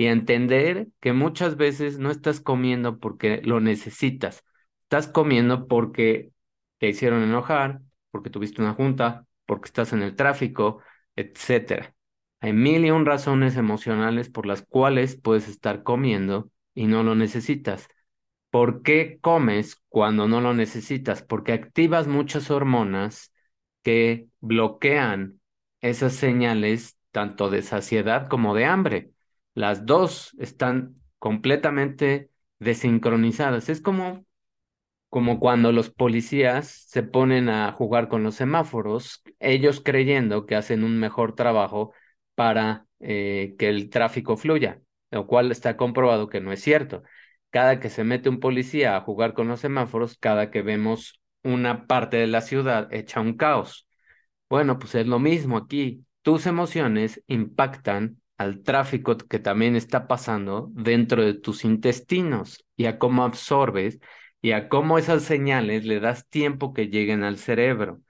y 0.00 0.06
entender 0.06 0.88
que 1.00 1.12
muchas 1.12 1.56
veces 1.58 1.98
no 1.98 2.10
estás 2.10 2.40
comiendo 2.40 2.98
porque 3.00 3.42
lo 3.44 3.60
necesitas, 3.60 4.44
estás 4.84 5.08
comiendo 5.08 5.68
porque 5.68 6.32
te 6.78 6.88
hicieron 6.88 7.22
enojar, 7.22 7.82
porque 8.10 8.30
tuviste 8.30 8.62
una 8.62 8.72
junta, 8.74 9.26
porque 9.46 9.66
estás 9.66 9.92
en 9.92 10.00
el 10.02 10.16
tráfico, 10.16 10.80
etcétera. 11.16 11.94
Hay 12.40 12.52
mil 12.54 12.84
y 12.86 12.90
un 12.90 13.04
razones 13.04 13.56
emocionales 13.56 14.30
por 14.30 14.46
las 14.46 14.62
cuales 14.62 15.16
puedes 15.20 15.48
estar 15.48 15.82
comiendo 15.82 16.50
y 16.74 16.86
no 16.86 17.02
lo 17.02 17.14
necesitas. 17.14 17.86
¿Por 18.50 18.82
qué 18.82 19.18
comes 19.20 19.76
cuando 19.88 20.26
no 20.28 20.40
lo 20.40 20.54
necesitas? 20.54 21.22
Porque 21.22 21.52
activas 21.52 22.06
muchas 22.08 22.50
hormonas 22.50 23.32
que 23.82 24.28
bloquean 24.40 25.40
esas 25.80 26.14
señales 26.14 26.98
tanto 27.12 27.50
de 27.50 27.62
saciedad 27.62 28.28
como 28.28 28.54
de 28.54 28.64
hambre. 28.64 29.10
Las 29.60 29.84
dos 29.84 30.34
están 30.38 30.96
completamente 31.18 32.30
desincronizadas. 32.60 33.68
Es 33.68 33.82
como, 33.82 34.24
como 35.10 35.40
cuando 35.40 35.72
los 35.72 35.90
policías 35.90 36.68
se 36.68 37.02
ponen 37.02 37.50
a 37.50 37.72
jugar 37.72 38.08
con 38.08 38.22
los 38.22 38.36
semáforos, 38.36 39.22
ellos 39.38 39.82
creyendo 39.84 40.46
que 40.46 40.56
hacen 40.56 40.84
un 40.84 40.98
mejor 40.98 41.34
trabajo 41.34 41.92
para 42.34 42.86
eh, 43.00 43.54
que 43.58 43.68
el 43.68 43.90
tráfico 43.90 44.38
fluya, 44.38 44.80
lo 45.10 45.26
cual 45.26 45.52
está 45.52 45.76
comprobado 45.76 46.28
que 46.30 46.40
no 46.40 46.52
es 46.52 46.62
cierto. 46.62 47.02
Cada 47.50 47.80
que 47.80 47.90
se 47.90 48.04
mete 48.04 48.30
un 48.30 48.40
policía 48.40 48.96
a 48.96 49.02
jugar 49.02 49.34
con 49.34 49.48
los 49.48 49.60
semáforos, 49.60 50.16
cada 50.18 50.50
que 50.50 50.62
vemos 50.62 51.20
una 51.42 51.86
parte 51.86 52.16
de 52.16 52.28
la 52.28 52.40
ciudad 52.40 52.92
hecha 52.94 53.20
un 53.20 53.36
caos. 53.36 53.86
Bueno, 54.48 54.78
pues 54.78 54.94
es 54.94 55.06
lo 55.06 55.18
mismo 55.18 55.58
aquí. 55.58 56.06
Tus 56.22 56.46
emociones 56.46 57.22
impactan 57.26 58.20
al 58.40 58.62
tráfico 58.62 59.18
que 59.18 59.38
también 59.38 59.76
está 59.76 60.08
pasando 60.08 60.70
dentro 60.72 61.22
de 61.22 61.34
tus 61.34 61.62
intestinos 61.66 62.64
y 62.74 62.86
a 62.86 62.98
cómo 62.98 63.22
absorbes 63.24 64.00
y 64.40 64.52
a 64.52 64.70
cómo 64.70 64.96
esas 64.96 65.24
señales 65.24 65.84
le 65.84 66.00
das 66.00 66.26
tiempo 66.26 66.72
que 66.72 66.88
lleguen 66.88 67.22
al 67.22 67.36
cerebro. 67.36 68.00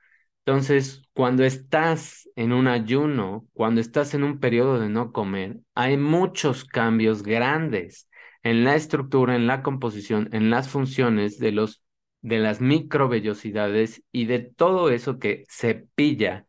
Entonces, 0.45 1.03
cuando 1.15 1.43
estás 1.43 2.31
en 2.37 2.53
un 2.53 2.69
ayuno, 2.69 3.49
cuando 3.55 3.81
estás 3.81 4.15
en 4.15 4.23
un 4.23 4.39
periodo 4.39 4.79
de 4.79 4.89
no 4.89 5.11
comer, 5.11 5.57
hay 5.75 5.97
muchos 5.97 6.65
cambios 6.65 7.25
grandes 7.25 8.09
en 8.45 8.63
la 8.63 8.77
estructura, 8.77 9.35
en 9.35 9.49
la 9.49 9.63
composición, 9.65 10.29
en 10.33 10.49
las 10.51 10.69
funciones 10.69 11.41
de 11.41 11.51
los 11.51 11.83
de 12.23 12.39
las 12.39 12.61
microvellosidades 12.61 14.05
y 14.13 14.27
de 14.27 14.39
todo 14.39 14.91
eso 14.91 15.19
que 15.19 15.45
se 15.49 15.75
pilla 15.97 16.47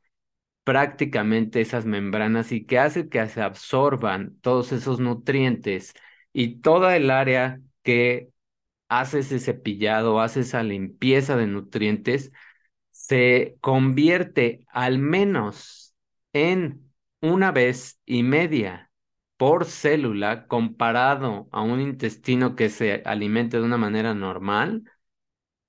prácticamente 0.64 1.62
esas 1.62 1.86
membranas 1.86 2.52
y 2.52 2.66
que 2.66 2.80
hace 2.80 3.10
que 3.10 3.28
se 3.28 3.42
absorban 3.42 4.38
todos 4.42 4.72
esos 4.72 5.00
nutrientes 5.00 5.94
y 6.34 6.62
toda 6.62 6.96
el 6.96 7.12
área 7.12 7.62
que 7.84 8.30
hace 8.90 9.20
ese 9.20 9.40
cepillado, 9.40 10.22
hace 10.22 10.42
esa 10.42 10.64
limpieza 10.64 11.36
de 11.38 11.48
nutrientes, 11.48 12.32
se 12.92 13.58
convierte 13.62 14.66
al 14.70 15.00
menos 15.00 15.96
en 16.34 16.92
una 17.22 17.52
vez 17.52 18.00
y 18.06 18.24
media 18.24 18.92
por 19.38 19.66
célula 19.66 20.48
comparado 20.48 21.48
a 21.52 21.62
un 21.62 21.82
intestino 21.82 22.56
que 22.56 22.70
se 22.70 23.02
alimente 23.06 23.58
de 23.58 23.64
una 23.64 23.78
manera 23.78 24.14
normal 24.14 24.84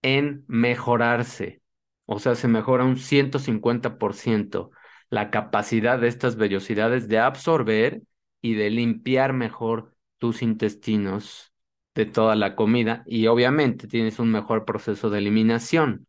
en 0.02 0.44
mejorarse. 0.48 1.62
O 2.06 2.18
sea, 2.18 2.34
se 2.34 2.48
mejora 2.48 2.84
un 2.84 2.96
150% 2.96 4.70
la 5.12 5.30
capacidad 5.30 5.98
de 5.98 6.08
estas 6.08 6.36
vellosidades 6.36 7.06
de 7.06 7.18
absorber 7.18 8.02
y 8.40 8.54
de 8.54 8.70
limpiar 8.70 9.34
mejor 9.34 9.94
tus 10.16 10.40
intestinos 10.40 11.52
de 11.94 12.06
toda 12.06 12.34
la 12.34 12.56
comida 12.56 13.02
y 13.06 13.26
obviamente 13.26 13.86
tienes 13.88 14.18
un 14.18 14.30
mejor 14.30 14.64
proceso 14.64 15.10
de 15.10 15.18
eliminación. 15.18 16.06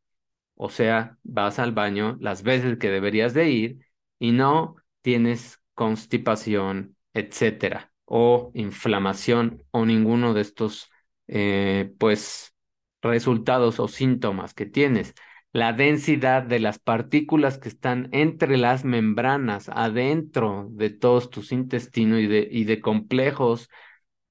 O 0.55 0.69
sea, 0.69 1.17
vas 1.23 1.59
al 1.59 1.73
baño 1.73 2.15
las 2.21 2.43
veces 2.43 2.77
que 2.77 2.89
deberías 2.91 3.33
de 3.33 3.49
ir 3.49 3.79
y 4.19 4.31
no 4.31 4.77
tienes 5.01 5.59
constipación, 5.73 6.95
etcétera, 7.13 7.91
o 8.05 8.51
inflamación 8.53 9.63
o 9.71 9.85
ninguno 9.85 10.33
de 10.33 10.41
estos, 10.41 10.89
eh, 11.27 11.93
pues, 11.99 12.55
resultados 13.01 13.81
o 13.81 13.89
síntomas 13.89 14.53
que 14.53 14.65
tienes. 14.65 15.13
La 15.53 15.71
densidad 15.71 16.41
de 16.41 16.59
las 16.59 16.79
partículas 16.79 17.59
que 17.59 17.69
están 17.69 18.09
entre 18.11 18.57
las 18.57 18.85
membranas, 18.85 19.69
adentro 19.69 20.67
de 20.71 20.89
todos 20.89 21.29
tus 21.29 21.51
intestinos 21.51 22.21
y 22.21 22.27
de, 22.27 22.47
y 22.49 22.63
de 22.63 22.81
complejos 22.81 23.69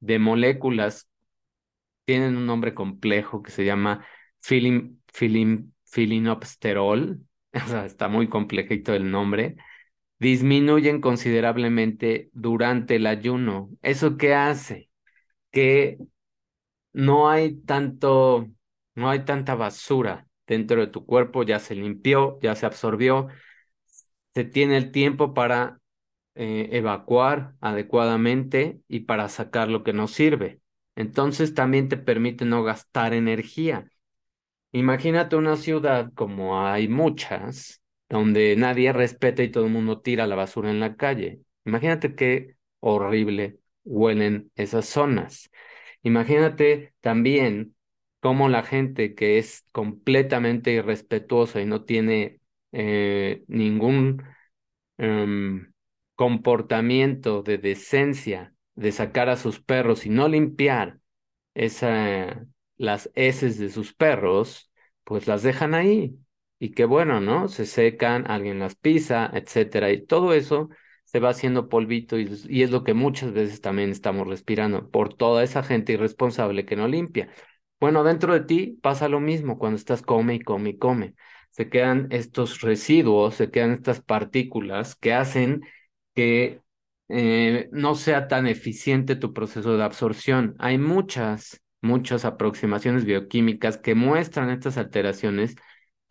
de 0.00 0.18
moléculas, 0.18 1.08
tienen 2.04 2.36
un 2.36 2.46
nombre 2.46 2.74
complejo 2.74 3.40
que 3.40 3.52
se 3.52 3.64
llama 3.64 4.04
filim, 4.40 4.98
filim, 5.12 5.72
filinopsterol, 5.84 7.20
o 7.54 7.68
sea, 7.68 7.86
está 7.86 8.08
muy 8.08 8.28
complejito 8.28 8.92
el 8.92 9.08
nombre, 9.08 9.54
disminuyen 10.18 11.00
considerablemente 11.00 12.30
durante 12.32 12.96
el 12.96 13.06
ayuno. 13.06 13.70
¿Eso 13.82 14.16
qué 14.16 14.34
hace? 14.34 14.90
Que 15.52 15.98
no 16.92 17.30
hay 17.30 17.54
tanto, 17.60 18.48
no 18.96 19.08
hay 19.08 19.24
tanta 19.24 19.54
basura 19.54 20.26
dentro 20.52 20.80
de 20.80 20.86
tu 20.88 21.06
cuerpo, 21.06 21.42
ya 21.44 21.58
se 21.58 21.74
limpió, 21.74 22.38
ya 22.42 22.54
se 22.54 22.66
absorbió, 22.66 23.28
se 24.34 24.44
tiene 24.44 24.76
el 24.76 24.92
tiempo 24.92 25.34
para 25.34 25.80
eh, 26.34 26.70
evacuar 26.72 27.54
adecuadamente 27.60 28.80
y 28.88 29.00
para 29.00 29.28
sacar 29.28 29.68
lo 29.68 29.84
que 29.84 29.92
no 29.92 30.08
sirve. 30.08 30.60
Entonces 30.96 31.54
también 31.54 31.88
te 31.88 31.96
permite 31.96 32.44
no 32.44 32.62
gastar 32.64 33.14
energía. 33.14 33.90
Imagínate 34.72 35.36
una 35.36 35.56
ciudad 35.56 36.12
como 36.14 36.60
hay 36.66 36.88
muchas, 36.88 37.82
donde 38.08 38.56
nadie 38.56 38.92
respeta 38.92 39.42
y 39.42 39.50
todo 39.50 39.66
el 39.66 39.72
mundo 39.72 40.00
tira 40.00 40.26
la 40.26 40.36
basura 40.36 40.70
en 40.70 40.80
la 40.80 40.96
calle. 40.96 41.40
Imagínate 41.64 42.14
qué 42.14 42.56
horrible 42.80 43.58
huelen 43.84 44.50
esas 44.56 44.86
zonas. 44.86 45.50
Imagínate 46.02 46.94
también 47.00 47.74
cómo 48.22 48.48
la 48.48 48.62
gente 48.62 49.16
que 49.16 49.38
es 49.38 49.66
completamente 49.72 50.72
irrespetuosa 50.72 51.60
y 51.60 51.66
no 51.66 51.84
tiene 51.84 52.40
eh, 52.70 53.42
ningún 53.48 54.22
em, 54.98 55.72
comportamiento 56.14 57.42
de 57.42 57.58
decencia 57.58 58.54
de 58.76 58.92
sacar 58.92 59.28
a 59.28 59.36
sus 59.36 59.60
perros 59.60 60.06
y 60.06 60.10
no 60.10 60.28
limpiar 60.28 61.00
esa, 61.54 62.46
las 62.76 63.10
heces 63.14 63.58
de 63.58 63.70
sus 63.70 63.92
perros, 63.94 64.70
pues 65.04 65.26
las 65.26 65.42
dejan 65.42 65.74
ahí. 65.74 66.16
Y 66.60 66.70
qué 66.72 66.84
bueno, 66.84 67.20
¿no? 67.20 67.48
Se 67.48 67.66
secan, 67.66 68.30
alguien 68.30 68.60
las 68.60 68.76
pisa, 68.76 69.30
etcétera. 69.34 69.90
Y 69.90 70.06
todo 70.06 70.32
eso 70.32 70.70
se 71.04 71.18
va 71.20 71.30
haciendo 71.30 71.68
polvito 71.68 72.18
y, 72.20 72.30
y, 72.48 72.62
es 72.62 72.70
lo 72.70 72.84
que 72.84 72.94
muchas 72.94 73.32
veces 73.32 73.60
también 73.60 73.90
estamos 73.90 74.28
respirando 74.28 74.90
por 74.90 75.14
toda 75.14 75.42
esa 75.42 75.62
gente 75.64 75.94
irresponsable 75.94 76.64
que 76.64 76.76
no 76.76 76.86
limpia. 76.88 77.28
Bueno, 77.82 78.04
dentro 78.04 78.32
de 78.32 78.42
ti 78.42 78.78
pasa 78.80 79.08
lo 79.08 79.18
mismo 79.18 79.58
cuando 79.58 79.76
estás 79.76 80.02
come 80.02 80.36
y 80.36 80.40
come 80.40 80.70
y 80.70 80.78
come. 80.78 81.16
Se 81.50 81.68
quedan 81.68 82.06
estos 82.12 82.60
residuos, 82.60 83.34
se 83.34 83.50
quedan 83.50 83.72
estas 83.72 84.00
partículas 84.00 84.94
que 84.94 85.12
hacen 85.12 85.62
que 86.14 86.60
eh, 87.08 87.68
no 87.72 87.96
sea 87.96 88.28
tan 88.28 88.46
eficiente 88.46 89.16
tu 89.16 89.32
proceso 89.32 89.76
de 89.76 89.82
absorción. 89.82 90.54
Hay 90.60 90.78
muchas, 90.78 91.60
muchas 91.80 92.24
aproximaciones 92.24 93.04
bioquímicas 93.04 93.78
que 93.78 93.96
muestran 93.96 94.50
estas 94.50 94.78
alteraciones 94.78 95.56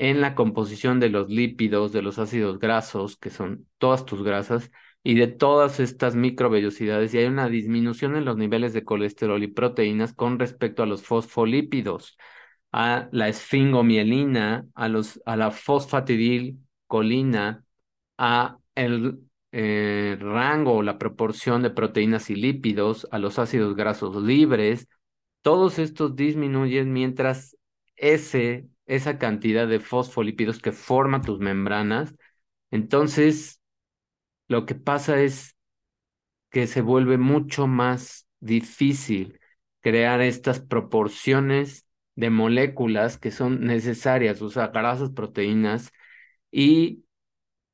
en 0.02 0.20
la 0.20 0.34
composición 0.34 1.00
de 1.00 1.10
los 1.10 1.30
lípidos, 1.30 1.92
de 1.92 2.02
los 2.02 2.18
ácidos 2.18 2.58
grasos, 2.58 3.18
que 3.18 3.30
son 3.30 3.68
todas 3.78 4.04
tus 4.04 4.24
grasas, 4.24 4.72
y 5.04 5.14
de 5.14 5.28
todas 5.28 5.80
estas 5.80 6.16
microvellosidades, 6.16 7.14
y 7.14 7.20
hay 7.20 7.26
una 7.26 7.50
disminución 7.50 8.16
en 8.16 8.26
los 8.26 8.36
niveles 8.36 8.74
de 8.74 8.84
colesterol 8.84 9.44
y 9.44 9.48
proteínas 9.48 10.14
con 10.14 10.40
respecto 10.40 10.82
a 10.82 10.88
los 10.88 11.04
fosfolípidos, 11.04 12.18
a 12.72 13.10
la 13.12 13.28
esfingomielina, 13.28 14.66
a, 14.74 14.88
los, 14.88 15.22
a 15.26 15.36
la 15.36 15.52
fosfatidilcolina, 15.52 17.64
a 18.18 18.58
el 18.74 19.20
eh, 19.52 20.18
rango 20.20 20.78
o 20.78 20.82
la 20.82 20.98
proporción 20.98 21.62
de 21.62 21.70
proteínas 21.70 22.32
y 22.32 22.36
lípidos, 22.36 23.08
a 23.12 23.20
los 23.20 23.38
ácidos 23.38 23.76
grasos 23.76 24.16
libres, 24.24 24.88
todos 25.44 25.78
estos 25.78 26.16
disminuyen 26.16 26.92
mientras 26.92 27.56
ese, 27.96 28.66
esa 28.96 29.18
cantidad 29.18 29.68
de 29.68 29.80
fosfolípidos 29.80 30.60
que 30.60 30.72
forma 30.72 31.22
tus 31.22 31.40
membranas, 31.40 32.16
entonces 32.72 33.62
lo 34.48 34.66
que 34.66 34.76
pasa 34.76 35.22
es 35.22 35.56
que 36.50 36.68
se 36.68 36.82
vuelve 36.82 37.18
mucho 37.18 37.68
más 37.68 38.28
difícil 38.40 39.40
crear 39.82 40.22
estas 40.22 40.60
proporciones 40.60 41.86
de 42.16 42.30
moléculas 42.30 43.18
que 43.18 43.32
son 43.32 43.62
necesarias, 43.66 44.42
o 44.42 44.50
sea, 44.50 44.68
grasas, 44.68 45.12
proteínas 45.12 45.92
y 46.52 47.06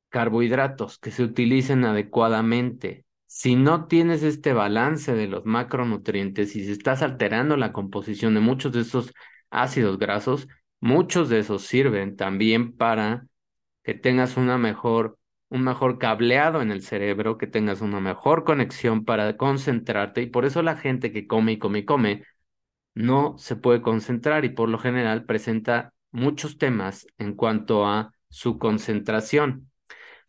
carbohidratos 0.10 1.00
que 1.00 1.12
se 1.12 1.24
utilicen 1.24 1.86
adecuadamente. 1.86 3.06
Si 3.26 3.56
no 3.56 3.88
tienes 3.88 4.24
este 4.24 4.54
balance 4.54 5.14
de 5.14 5.28
los 5.28 5.46
macronutrientes 5.46 6.56
y 6.56 6.66
si 6.66 6.72
estás 6.72 7.02
alterando 7.02 7.58
la 7.58 7.74
composición 7.74 8.34
de 8.36 8.40
muchos 8.42 8.72
de 8.72 8.82
esos 8.82 9.14
ácidos 9.50 10.00
grasos, 10.00 10.48
muchos 10.80 11.30
de 11.30 11.40
esos 11.40 11.64
sirven 11.64 12.16
también 12.16 12.76
para 12.76 13.28
que 13.84 13.94
tengas 13.94 14.38
una 14.38 14.58
mejor, 14.58 15.18
un 15.50 15.64
mejor 15.64 16.00
cableado 16.00 16.62
en 16.62 16.72
el 16.72 16.82
cerebro, 16.84 17.38
que 17.38 17.48
tengas 17.48 17.82
una 17.82 18.00
mejor 18.02 18.44
conexión 18.44 19.06
para 19.06 19.38
concentrarte 19.38 20.22
y 20.22 20.28
por 20.28 20.46
eso 20.46 20.62
la 20.64 20.78
gente 20.78 21.12
que 21.12 21.28
come 21.28 21.54
y 21.54 21.60
come 21.60 21.80
y 21.80 21.86
come 21.86 22.24
no 22.96 23.38
se 23.38 23.56
puede 23.56 23.82
concentrar 23.82 24.46
y 24.46 24.50
por 24.50 24.70
lo 24.70 24.80
general 24.80 25.26
presenta 25.26 25.94
muchos 26.12 26.58
temas 26.58 27.08
en 27.18 27.36
cuanto 27.36 27.86
a 27.86 28.14
su 28.30 28.58
concentración. 28.60 29.72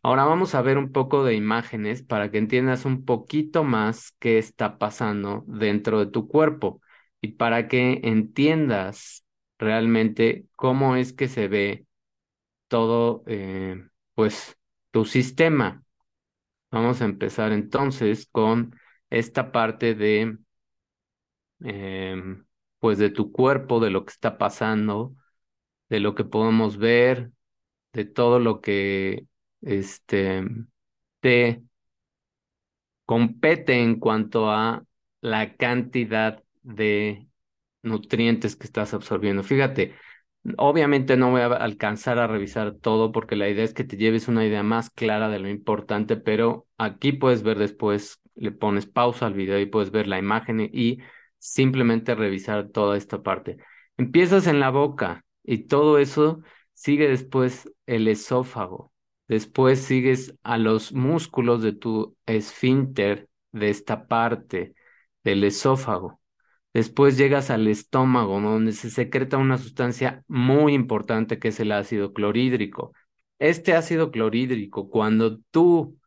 Ahora 0.03 0.25
vamos 0.25 0.55
a 0.55 0.63
ver 0.63 0.79
un 0.79 0.93
poco 0.93 1.25
de 1.25 1.35
imágenes 1.35 2.03
para 2.03 2.31
que 2.31 2.39
entiendas 2.39 2.85
un 2.85 3.05
poquito 3.05 3.65
más 3.65 4.13
qué 4.21 4.39
está 4.39 4.79
pasando 4.79 5.45
dentro 5.47 5.99
de 5.99 6.07
tu 6.11 6.29
cuerpo 6.29 6.81
y 7.21 7.33
para 7.33 7.69
que 7.69 8.01
entiendas 8.05 9.25
realmente 9.59 10.47
cómo 10.57 10.97
es 10.97 11.13
que 11.13 11.29
se 11.29 11.49
ve 11.49 11.87
todo, 12.69 13.25
eh, 13.27 13.87
pues, 14.15 14.59
tu 14.91 15.05
sistema. 15.05 15.85
Vamos 16.71 17.03
a 17.03 17.07
empezar 17.07 17.53
entonces 17.53 18.29
con 18.33 18.77
esta 19.11 19.53
parte 19.53 19.95
de, 19.95 20.39
em, 21.61 22.45
pues, 22.79 22.99
de 22.99 23.11
tu 23.11 23.33
cuerpo, 23.33 23.81
de 23.81 23.91
lo 23.91 24.05
que 24.05 24.13
está 24.13 24.39
pasando, 24.39 25.15
de 25.89 26.01
lo 26.01 26.15
que 26.15 26.25
podemos 26.25 26.79
ver, 26.79 27.33
de 27.95 28.05
todo 28.07 28.41
lo 28.41 28.61
que 28.61 29.27
este, 29.63 30.45
te 31.21 31.63
compete 33.05 33.75
en 33.83 33.99
cuanto 33.99 34.51
a 34.51 34.85
la 35.21 35.57
cantidad 35.57 36.43
de 36.63 37.28
nutrientes 37.83 38.57
que 38.57 38.67
estás 38.67 38.95
absorbiendo. 38.95 39.43
Fíjate, 39.43 39.95
obviamente 40.57 41.17
no 41.17 41.31
voy 41.31 41.43
a 41.43 41.47
alcanzar 41.47 42.19
a 42.19 42.27
revisar 42.27 42.75
todo 42.75 43.13
porque 43.13 43.37
la 43.37 43.49
idea 43.49 43.65
es 43.65 43.75
que 43.75 43.85
te 43.85 43.97
lleves 43.97 44.29
una 44.29 44.45
idea 44.47 44.63
más 44.63 44.91
clara 44.91 45.29
de 45.29 45.39
lo 45.39 45.49
importante, 45.49 46.17
pero 46.17 46.67
aquí 46.79 47.13
puedes 47.13 47.43
ver 47.43 47.59
después, 47.59 48.21
le 48.35 48.53
pones 48.53 48.87
pausa 48.87 49.27
al 49.27 49.35
video 49.35 49.59
y 49.59 49.67
puedes 49.67 49.91
ver 49.91 50.07
la 50.07 50.19
imagen 50.19 50.61
y 50.61 50.99
simplemente 51.39 52.15
revisar 52.15 52.69
toda 52.69 52.97
esta 52.97 53.23
parte. 53.23 53.59
Empiezas 53.97 54.47
en 54.47 54.61
la 54.61 54.71
boca 54.71 55.25
y 55.45 55.67
todo 55.67 55.99
eso 55.99 56.43
sigue 56.73 57.09
después 57.09 57.71
el 57.87 58.09
esófago. 58.09 58.93
Después 59.27 59.81
sigues 59.81 60.35
a 60.43 60.57
los 60.57 60.93
músculos 60.93 61.63
de 61.63 61.73
tu 61.73 62.17
esfínter 62.27 63.29
de 63.53 63.71
esta 63.71 64.07
parte 64.07 64.75
del 65.25 65.45
esófago. 65.45 66.21
Después 66.75 67.17
llegas 67.17 67.51
al 67.51 67.67
estómago, 67.67 68.41
donde 68.41 68.73
se 68.73 68.91
secreta 68.91 69.37
una 69.37 69.59
sustancia 69.59 70.25
muy 70.29 70.75
importante 70.75 71.39
que 71.39 71.49
es 71.49 71.61
el 71.61 71.73
ácido 71.73 72.13
clorhídrico. 72.13 72.93
Este 73.39 73.75
ácido 73.75 74.11
clorhídrico, 74.11 74.91
cuando 74.91 75.39
tú 75.51 75.99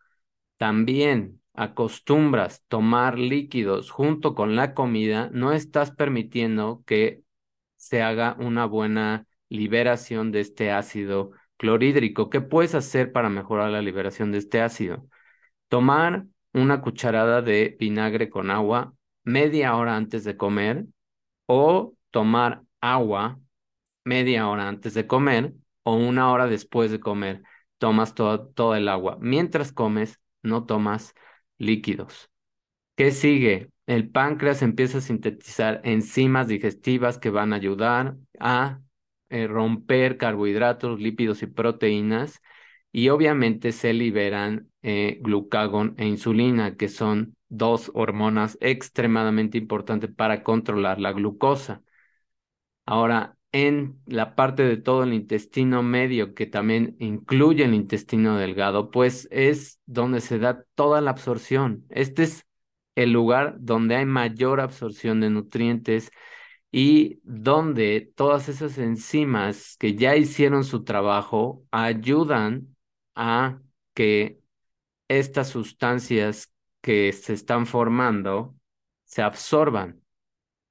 también 0.57 1.41
acostumbras 1.53 2.63
tomar 2.67 3.19
líquidos 3.19 3.91
junto 3.91 4.35
con 4.35 4.55
la 4.55 4.73
comida, 4.73 5.29
no 5.33 5.53
estás 5.53 5.91
permitiendo 5.91 6.83
que 6.85 7.23
se 7.77 8.01
haga 8.01 8.35
una 8.39 8.65
buena 8.65 9.25
liberación 9.49 10.31
de 10.31 10.41
este 10.41 10.71
ácido 10.71 11.31
clorhídrico. 11.57 12.29
¿Qué 12.29 12.41
puedes 12.41 12.75
hacer 12.75 13.11
para 13.11 13.29
mejorar 13.29 13.71
la 13.71 13.81
liberación 13.81 14.31
de 14.31 14.37
este 14.37 14.61
ácido? 14.61 15.07
Tomar 15.69 16.25
una 16.53 16.81
cucharada 16.81 17.41
de 17.41 17.75
vinagre 17.79 18.29
con 18.29 18.51
agua 18.51 18.93
media 19.23 19.75
hora 19.75 19.95
antes 19.95 20.23
de 20.23 20.37
comer 20.37 20.85
o 21.47 21.93
tomar 22.11 22.63
agua 22.81 23.39
media 24.03 24.47
hora 24.47 24.67
antes 24.67 24.93
de 24.93 25.07
comer 25.07 25.53
o 25.83 25.95
una 25.95 26.31
hora 26.31 26.47
después 26.47 26.91
de 26.91 26.99
comer. 26.99 27.43
Tomas 27.77 28.13
todo, 28.15 28.47
todo 28.49 28.75
el 28.75 28.87
agua. 28.87 29.17
Mientras 29.21 29.71
comes, 29.71 30.19
no 30.43 30.65
tomas 30.65 31.13
líquidos. 31.57 32.29
¿Qué 32.95 33.11
sigue? 33.11 33.71
El 33.87 34.09
páncreas 34.09 34.61
empieza 34.61 34.99
a 34.99 35.01
sintetizar 35.01 35.81
enzimas 35.83 36.47
digestivas 36.47 37.17
que 37.17 37.29
van 37.29 37.53
a 37.53 37.57
ayudar 37.57 38.17
a 38.39 38.81
eh, 39.29 39.47
romper 39.47 40.17
carbohidratos, 40.17 40.99
lípidos 40.99 41.41
y 41.43 41.47
proteínas 41.47 42.41
y 42.91 43.09
obviamente 43.09 43.71
se 43.71 43.93
liberan 43.93 44.70
eh, 44.81 45.19
glucagón 45.21 45.95
e 45.97 46.05
insulina, 46.07 46.75
que 46.77 46.89
son 46.89 47.35
dos 47.49 47.91
hormonas 47.93 48.57
extremadamente 48.61 49.57
importantes 49.57 50.09
para 50.13 50.43
controlar 50.43 50.99
la 50.99 51.11
glucosa. 51.11 51.83
Ahora, 52.85 53.37
en 53.51 54.01
la 54.05 54.35
parte 54.35 54.63
de 54.63 54.77
todo 54.77 55.03
el 55.03 55.13
intestino 55.13 55.83
medio, 55.83 56.33
que 56.33 56.45
también 56.45 56.95
incluye 56.99 57.65
el 57.65 57.73
intestino 57.73 58.37
delgado, 58.37 58.91
pues 58.91 59.27
es 59.31 59.79
donde 59.85 60.21
se 60.21 60.39
da 60.39 60.65
toda 60.75 61.01
la 61.01 61.11
absorción. 61.11 61.85
Este 61.89 62.23
es 62.23 62.45
el 62.95 63.11
lugar 63.11 63.55
donde 63.59 63.95
hay 63.95 64.05
mayor 64.05 64.61
absorción 64.61 65.21
de 65.21 65.29
nutrientes 65.29 66.11
y 66.71 67.19
donde 67.23 68.11
todas 68.15 68.49
esas 68.49 68.77
enzimas 68.77 69.77
que 69.77 69.95
ya 69.95 70.15
hicieron 70.15 70.63
su 70.63 70.83
trabajo 70.83 71.63
ayudan 71.71 72.75
a 73.15 73.59
que 73.93 74.40
estas 75.19 75.49
sustancias 75.49 76.53
que 76.81 77.11
se 77.13 77.33
están 77.33 77.65
formando 77.67 78.55
se 79.05 79.21
absorban 79.21 80.01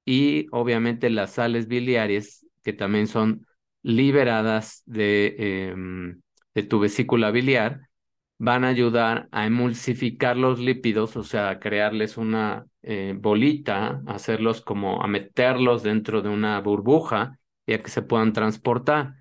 y 0.05 0.47
obviamente 0.51 1.09
las 1.09 1.33
sales 1.33 1.67
biliares 1.67 2.47
que 2.63 2.73
también 2.73 3.07
son 3.07 3.45
liberadas 3.83 4.83
de, 4.85 5.35
em, 5.71 6.21
de 6.53 6.63
tu 6.63 6.79
vesícula 6.79 7.31
biliar 7.31 7.89
van 8.37 8.63
a 8.65 8.69
ayudar 8.69 9.27
a 9.31 9.45
emulsificar 9.45 10.35
los 10.37 10.59
lípidos, 10.59 11.15
o 11.15 11.23
sea, 11.23 11.49
a 11.49 11.59
crearles 11.59 12.17
una 12.17 12.65
eh, 12.81 13.13
bolita, 13.17 14.01
hacerlos 14.07 14.61
como 14.61 15.03
a 15.03 15.07
meterlos 15.07 15.83
dentro 15.83 16.21
de 16.23 16.29
una 16.29 16.59
burbuja 16.61 17.39
y 17.67 17.73
a 17.73 17.83
que 17.83 17.89
se 17.91 18.01
puedan 18.01 18.33
transportar. 18.33 19.15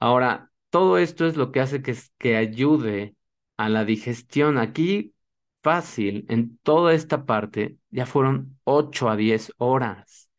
Ahora, 0.00 0.50
todo 0.70 0.98
esto 0.98 1.26
es 1.26 1.36
lo 1.36 1.52
que 1.52 1.60
hace 1.60 1.82
que, 1.82 1.96
que 2.18 2.36
ayude 2.36 3.16
a 3.56 3.68
la 3.68 3.84
digestión. 3.84 4.58
Aquí, 4.58 5.14
fácil, 5.62 6.26
en 6.28 6.58
toda 6.58 6.94
esta 6.94 7.26
parte, 7.26 7.78
ya 7.90 8.06
fueron 8.06 8.58
8 8.64 9.08
a 9.08 9.16
10 9.16 9.52
horas. 9.58 10.30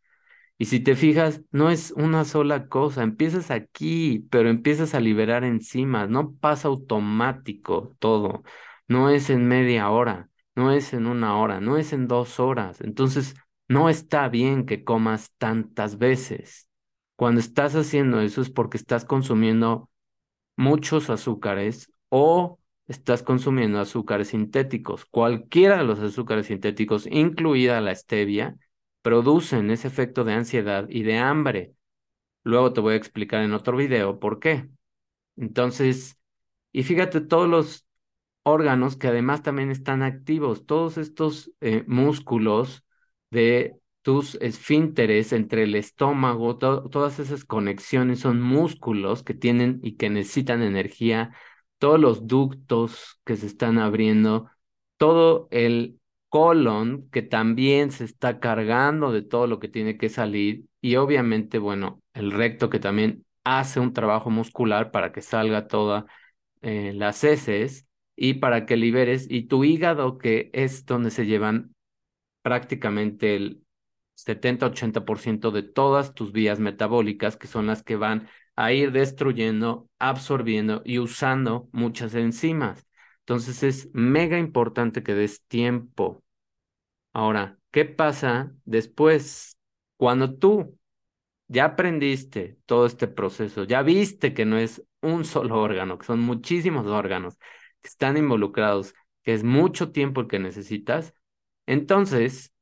Y 0.58 0.65
si 0.65 0.80
te 0.80 0.95
fijas, 0.95 1.41
no 1.51 1.69
es 1.69 1.91
una 1.91 2.23
sola 2.25 2.67
cosa, 2.69 3.04
empiezas 3.04 3.51
aquí, 3.51 4.28
pero 4.32 4.49
empiezas 4.49 4.95
a 4.95 5.01
liberar 5.01 5.43
enzimas, 5.43 6.10
no 6.10 6.34
pasa 6.36 6.69
automático 6.69 7.95
todo, 7.99 8.43
no 8.88 9.10
es 9.10 9.30
en 9.30 9.47
media 9.47 9.89
hora, 9.89 10.30
no 10.56 10.71
es 10.71 10.93
en 10.93 11.08
una 11.08 11.38
hora, 11.38 11.60
no 11.60 11.78
es 11.78 11.91
en 11.93 12.08
dos 12.08 12.39
horas. 12.39 12.80
Entonces, 12.82 13.36
no 13.67 13.89
está 13.89 14.30
bien 14.30 14.65
que 14.65 14.84
comas 14.84 15.32
tantas 15.38 15.97
veces. 15.97 16.69
Cuando 17.15 17.41
estás 17.41 17.75
haciendo 17.75 18.21
eso 18.21 18.41
es 18.41 18.49
porque 18.49 18.78
estás 18.78 19.06
consumiendo 19.06 19.89
muchos 20.58 21.10
azúcares 21.10 21.91
o 22.10 22.60
estás 22.88 23.24
consumiendo 23.24 23.80
azúcares 23.80 24.30
sintéticos. 24.30 25.06
Cualquiera 25.06 25.78
de 25.78 25.84
los 25.86 26.00
azúcares 26.00 26.48
sintéticos, 26.48 27.08
incluida 27.08 27.82
la 27.82 27.95
stevia, 27.95 28.56
producen 29.02 29.71
ese 29.71 29.88
efecto 29.88 30.24
de 30.24 30.34
ansiedad 30.34 30.88
y 30.89 31.04
de 31.04 31.17
hambre. 31.17 31.74
Luego 32.43 32.74
te 32.74 32.82
voy 32.82 32.93
a 32.93 32.98
explicar 32.98 33.43
en 33.43 33.54
otro 33.54 33.78
video 33.78 34.19
por 34.19 34.39
qué. 34.39 34.69
Entonces, 35.38 36.17
y 36.71 36.84
fíjate 36.84 37.21
todos 37.21 37.50
los 37.50 37.86
órganos 38.43 38.95
que 38.98 39.08
además 39.08 39.41
también 39.43 39.71
están 39.71 40.04
activos, 40.04 40.65
todos 40.65 40.98
estos 40.98 41.52
eh, 41.62 41.84
músculos 41.88 42.84
de 43.32 43.76
tus 44.04 44.36
esfínteres 44.36 45.34
entre 45.34 45.63
el 45.63 45.74
estómago, 45.76 46.58
todas 46.60 47.19
esas 47.19 47.43
conexiones 47.43 48.19
son 48.19 48.39
músculos 48.39 49.24
que 49.24 49.34
tienen 49.34 49.80
y 49.82 49.95
que 49.98 50.12
necesitan 50.12 50.62
energía, 50.62 51.36
todos 51.77 51.99
los 51.99 52.27
ductos 52.27 53.19
que 53.25 53.35
se 53.35 53.47
están 53.47 53.77
abriendo, 53.79 54.49
todo 54.97 55.47
el 55.51 55.99
colon, 56.29 57.09
que 57.11 57.21
también 57.21 57.91
se 57.91 58.05
está 58.05 58.39
cargando 58.39 59.11
de 59.11 59.21
todo 59.21 59.47
lo 59.47 59.59
que 59.59 59.69
tiene 59.69 59.97
que 59.97 60.09
salir, 60.09 60.65
y 60.81 60.97
obviamente, 60.97 61.59
bueno, 61.59 62.01
el 62.13 62.31
recto 62.31 62.69
que 62.69 62.79
también 62.79 63.25
hace 63.43 63.79
un 63.79 63.93
trabajo 63.93 64.29
muscular 64.29 64.91
para 64.91 65.11
que 65.11 65.21
salga 65.21 65.67
toda 65.67 66.05
eh, 66.61 66.93
las 66.93 67.23
heces 67.23 67.88
y 68.15 68.35
para 68.35 68.65
que 68.65 68.77
liberes, 68.77 69.27
y 69.29 69.43
tu 69.43 69.63
hígado, 69.63 70.17
que 70.17 70.49
es 70.53 70.85
donde 70.85 71.11
se 71.11 71.25
llevan 71.25 71.75
prácticamente 72.41 73.35
el 73.35 73.63
70-80% 74.15 75.51
de 75.51 75.63
todas 75.63 76.13
tus 76.13 76.31
vías 76.31 76.59
metabólicas, 76.59 77.38
que 77.38 77.47
son 77.47 77.67
las 77.67 77.83
que 77.83 77.95
van 77.95 78.27
a 78.56 78.72
ir 78.74 78.91
destruyendo, 78.91 79.89
absorbiendo 80.00 80.82
y 80.86 81.00
usando 81.00 81.70
muchas 81.72 82.15
enzimas. 82.15 82.86
Entonces 83.20 83.63
es 83.63 83.89
mega 83.94 84.38
importante 84.39 85.04
que 85.04 85.13
des 85.15 85.44
tiempo 85.48 86.24
Ahora, 87.13 87.58
¿qué 87.72 87.86
pasa 87.86 88.54
después? 88.65 89.58
Cuando 89.98 90.38
tú 90.38 90.78
ya 91.48 91.65
aprendiste 91.65 92.60
todo 92.65 92.86
este 92.86 93.08
proceso, 93.08 93.63
ya 93.65 93.82
viste 93.84 94.34
que 94.34 94.46
no 94.46 94.58
es 94.58 94.84
un 95.02 95.26
solo 95.26 95.60
órgano, 95.62 95.98
que 95.98 96.06
son 96.06 96.20
muchísimos 96.22 96.88
órganos 96.88 97.38
que 97.82 97.89
están 97.89 98.18
involucrados, 98.18 98.94
que 99.24 99.34
es 99.34 99.44
mucho 99.44 99.91
tiempo 99.91 100.22
el 100.22 100.28
que 100.28 100.39
necesitas, 100.39 101.13
entonces 101.68 102.54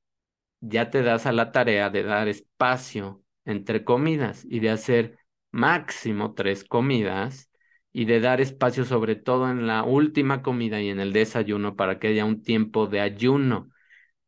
ya 0.61 0.89
te 0.89 1.03
das 1.03 1.25
a 1.25 1.31
la 1.31 1.51
tarea 1.51 1.89
de 1.89 2.03
dar 2.03 2.27
espacio 2.27 3.23
entre 3.45 3.83
comidas 3.85 4.45
y 4.49 4.59
de 4.59 4.69
hacer 4.71 5.17
máximo 5.53 6.33
tres 6.33 6.65
comidas 6.65 7.49
y 7.93 8.05
de 8.05 8.19
dar 8.19 8.41
espacio 8.41 8.85
sobre 8.85 9.15
todo 9.15 9.49
en 9.49 9.67
la 9.67 9.83
última 9.83 10.41
comida 10.41 10.81
y 10.81 10.89
en 10.89 10.99
el 10.99 11.13
desayuno 11.13 11.75
para 11.77 11.99
que 11.99 12.09
haya 12.09 12.25
un 12.25 12.43
tiempo 12.43 12.87
de 12.87 12.99
ayuno 13.01 13.69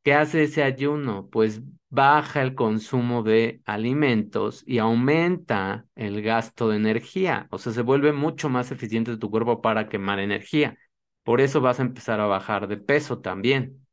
¿Qué 0.04 0.14
hace 0.14 0.44
ese 0.44 0.64
ayuno? 0.64 1.30
Pues 1.32 1.62
baja 1.90 2.42
el 2.44 2.54
consumo 2.56 3.24
de 3.24 3.62
alimentos 3.66 4.64
y 4.68 4.78
aumenta 4.80 5.88
el 5.96 6.22
gasto 6.22 6.70
de 6.70 6.78
energía. 6.78 7.48
O 7.52 7.58
sea, 7.58 7.74
se 7.74 7.82
vuelve 7.82 8.14
mucho 8.14 8.50
más 8.50 8.72
eficiente 8.72 9.18
tu 9.18 9.32
cuerpo 9.32 9.62
para 9.62 9.90
quemar 9.90 10.20
energía. 10.20 10.78
Por 11.24 11.42
eso 11.42 11.60
vas 11.62 11.80
a 11.80 11.84
empezar 11.84 12.20
a 12.20 12.28
bajar 12.28 12.68
de 12.68 12.78
peso 12.78 13.20
también. 13.20 13.86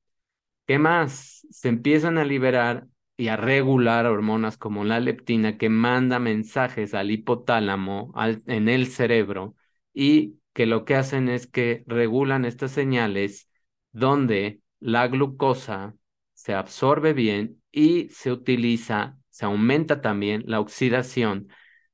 ¿Qué 0.67 0.79
más? 0.79 1.47
Se 1.51 1.69
empiezan 1.69 2.19
a 2.19 2.25
liberar 2.25 2.87
y 3.17 3.29
a 3.29 3.37
regular 3.37 4.07
hormonas 4.07 4.57
como 4.59 4.85
la 4.85 5.01
leptina 5.01 5.59
que 5.59 5.69
manda 5.69 6.19
mensajes 6.19 6.95
al 6.95 7.11
hipotálamo 7.11 8.13
en 8.47 8.69
el 8.69 8.87
cerebro 8.89 9.55
y 9.95 10.39
que 10.53 10.67
lo 10.67 10.85
que 10.85 10.97
hacen 10.97 11.29
es 11.29 11.47
que 11.47 11.85
regulan 11.87 12.45
estas 12.45 12.73
señales 12.73 13.49
donde 13.93 14.61
la 14.81 15.09
glucosa 15.09 15.95
se 16.35 16.55
absorbe 16.55 17.13
bien 17.13 17.63
y 17.71 18.09
se 18.11 18.33
utiliza, 18.33 19.19
se 19.31 19.45
aumenta 19.45 20.01
también 20.01 20.43
la 20.47 20.61
oxidación 20.61 21.49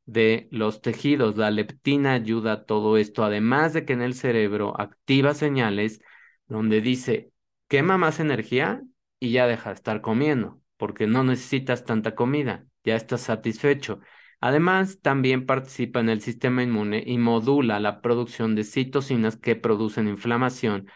de 0.07 0.49
los 0.51 0.81
tejidos. 0.81 1.37
La 1.37 1.51
leptina 1.51 2.15
ayuda 2.15 2.53
a 2.53 2.65
todo 2.65 2.97
esto, 2.97 3.25
además 3.25 3.73
de 3.75 3.85
que 3.85 3.93
en 3.93 4.03
el 4.03 4.15
cerebro 4.15 4.81
activa 4.81 5.35
señales 5.35 6.01
donde 6.47 6.81
dice, 6.81 7.31
quema 7.69 7.99
más 7.99 8.21
energía 8.21 8.83
y 9.21 9.33
ya 9.33 9.47
deja 9.47 9.71
de 9.71 9.75
estar 9.75 10.01
comiendo, 10.01 10.58
porque 10.79 11.07
no 11.07 11.25
necesitas 11.25 11.85
tanta 11.85 12.15
comida, 12.15 12.67
ya 12.85 12.97
estás 12.97 13.23
satisfecho. 13.23 14.01
Además, 14.41 15.01
también 15.03 15.47
participa 15.47 16.01
en 16.01 16.09
el 16.09 16.23
sistema 16.23 16.63
inmune 16.63 17.03
y 17.07 17.19
modula 17.19 17.81
la 17.81 18.01
producción 18.01 18.55
de 18.55 18.65
citocinas 18.65 19.37
que 19.37 19.57
producen 19.57 20.09
inflamación 20.09 20.89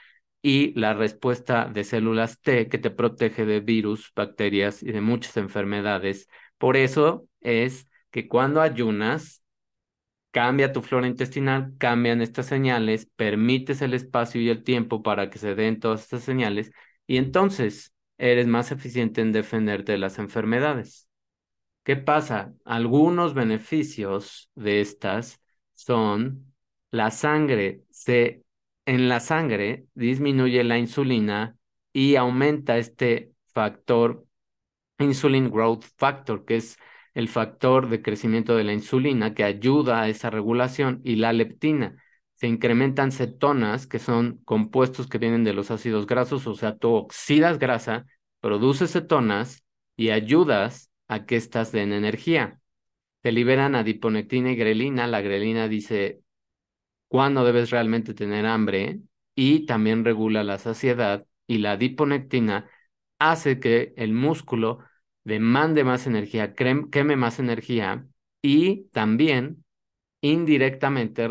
y 0.43 0.79
la 0.79 0.95
respuesta 0.95 1.67
de 1.67 1.85
células 1.85 2.41
T 2.41 2.69
que 2.69 2.79
te 2.79 2.91
protege 2.91 3.45
de 3.47 3.61
virus, 3.61 4.13
bacterias 4.15 4.83
y 4.83 4.93
de 4.93 5.01
muchas 5.01 5.37
enfermedades. 5.37 6.29
Por 6.59 6.77
eso 6.77 7.29
es 7.41 7.89
que 8.11 8.29
cuando 8.29 8.61
ayunas, 8.61 9.43
cambia 10.31 10.73
tu 10.73 10.83
flora 10.83 11.07
intestinal, 11.07 11.75
cambian 11.79 12.23
estas 12.23 12.47
señales, 12.47 13.09
permites 13.17 13.83
el 13.83 13.95
espacio 13.95 14.41
y 14.41 14.49
el 14.49 14.65
tiempo 14.65 15.03
para 15.03 15.31
que 15.31 15.39
se 15.39 15.55
den 15.55 15.81
todas 15.81 16.03
estas 16.03 16.23
señales 16.25 16.73
y 17.07 17.19
entonces 17.19 17.92
eres 18.23 18.47
más 18.47 18.71
eficiente 18.73 19.21
en 19.21 19.33
defenderte 19.33 19.93
de 19.93 19.99
las 19.99 20.19
enfermedades. 20.19 21.09
¿Qué 21.83 21.97
pasa? 21.97 22.55
Algunos 22.65 23.35
beneficios 23.35 24.51
de 24.55 24.81
estas 24.81 25.41
son 25.75 26.55
la 26.93 27.11
sangre 27.11 27.83
se 27.91 28.45
en 28.87 29.09
la 29.09 29.21
sangre 29.21 29.87
disminuye 29.95 30.63
la 30.65 30.79
insulina 30.79 31.57
y 31.93 32.17
aumenta 32.17 32.79
este 32.79 33.33
factor 33.53 34.25
insulin 34.99 35.51
growth 35.51 35.85
factor, 35.97 36.45
que 36.45 36.57
es 36.57 36.79
el 37.15 37.29
factor 37.29 37.89
de 37.89 38.03
crecimiento 38.03 38.57
de 38.57 38.65
la 38.65 38.73
insulina 38.73 39.35
que 39.35 39.45
ayuda 39.45 40.03
a 40.03 40.09
esa 40.09 40.31
regulación 40.31 41.01
y 41.05 41.17
la 41.17 41.33
leptina. 41.33 41.97
Se 42.35 42.47
incrementan 42.49 43.13
cetonas, 43.13 43.87
que 43.87 43.99
son 43.99 44.39
compuestos 44.45 45.09
que 45.09 45.19
vienen 45.19 45.45
de 45.45 45.53
los 45.53 45.71
ácidos 45.71 46.07
grasos, 46.07 46.47
o 46.47 46.55
sea, 46.55 46.77
tú 46.77 46.95
oxidas 46.95 47.59
grasa, 47.59 48.07
produces 48.43 48.93
cetonas 48.93 49.65
y 49.97 50.11
ayudas 50.11 50.91
a 51.09 51.25
que 51.27 51.37
estas 51.37 51.73
den 51.73 51.93
energía. 51.93 52.61
Te 53.23 53.33
liberan 53.33 53.77
adiponectina 53.77 54.53
y 54.53 54.57
grelina. 54.57 55.07
La 55.07 55.23
grelina 55.23 55.69
dice 55.69 56.21
cuándo 57.09 57.45
debes 57.45 57.71
realmente 57.71 58.15
tener 58.15 58.47
hambre 58.47 59.01
y 59.35 59.67
también 59.67 60.05
regula 60.05 60.45
la 60.45 60.59
saciedad 60.59 61.25
y 61.47 61.59
la 61.59 61.73
adiponectina 61.73 62.69
hace 63.19 63.61
que 63.61 63.95
el 63.97 64.13
músculo 64.13 64.81
demande 65.25 65.85
más 65.85 66.07
energía, 66.07 66.55
queme 66.55 67.17
más 67.17 67.39
energía 67.39 68.07
y 68.43 68.89
también 68.93 69.65
indirectamente 70.21 71.29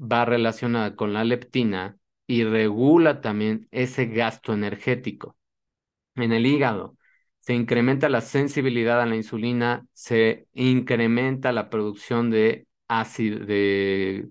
va 0.00 0.24
relacionada 0.24 0.96
con 0.96 1.12
la 1.12 1.24
leptina 1.24 1.98
y 2.26 2.44
regula 2.44 3.20
también 3.20 3.68
ese 3.70 4.06
gasto 4.06 4.54
energético. 4.54 5.36
En 6.16 6.32
el 6.32 6.46
hígado. 6.46 6.96
Se 7.40 7.54
incrementa 7.54 8.08
la 8.08 8.20
sensibilidad 8.20 9.00
a 9.02 9.06
la 9.06 9.16
insulina, 9.16 9.86
se 9.92 10.46
incrementa 10.54 11.52
la 11.52 11.68
producción 11.70 12.30
de 12.30 12.66
ácido, 12.88 13.44
de 13.44 14.28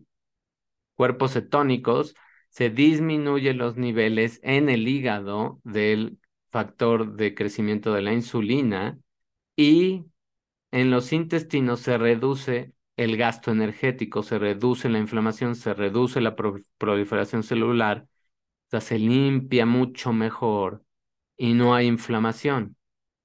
cuerpos 0.95 1.33
cetónicos, 1.33 2.15
se 2.49 2.69
disminuyen 2.69 3.57
los 3.57 3.77
niveles 3.77 4.39
en 4.43 4.69
el 4.69 4.87
hígado 4.87 5.59
del 5.63 6.19
factor 6.49 7.15
de 7.15 7.35
crecimiento 7.35 7.93
de 7.93 8.01
la 8.01 8.13
insulina 8.13 8.99
y 9.55 10.05
en 10.71 10.91
los 10.91 11.13
intestinos 11.13 11.81
se 11.81 11.97
reduce 11.97 12.73
el 12.97 13.17
gasto 13.17 13.51
energético, 13.51 14.23
se 14.23 14.39
reduce 14.39 14.89
la 14.89 14.99
inflamación, 14.99 15.55
se 15.55 15.73
reduce 15.73 16.21
la 16.21 16.35
proliferación 16.77 17.43
celular, 17.43 18.07
o 18.67 18.69
sea, 18.71 18.81
se 18.81 18.99
limpia 18.99 19.65
mucho 19.65 20.13
mejor 20.13 20.83
y 21.37 21.53
no 21.53 21.75
hay 21.75 21.87
inflamación. 21.87 22.75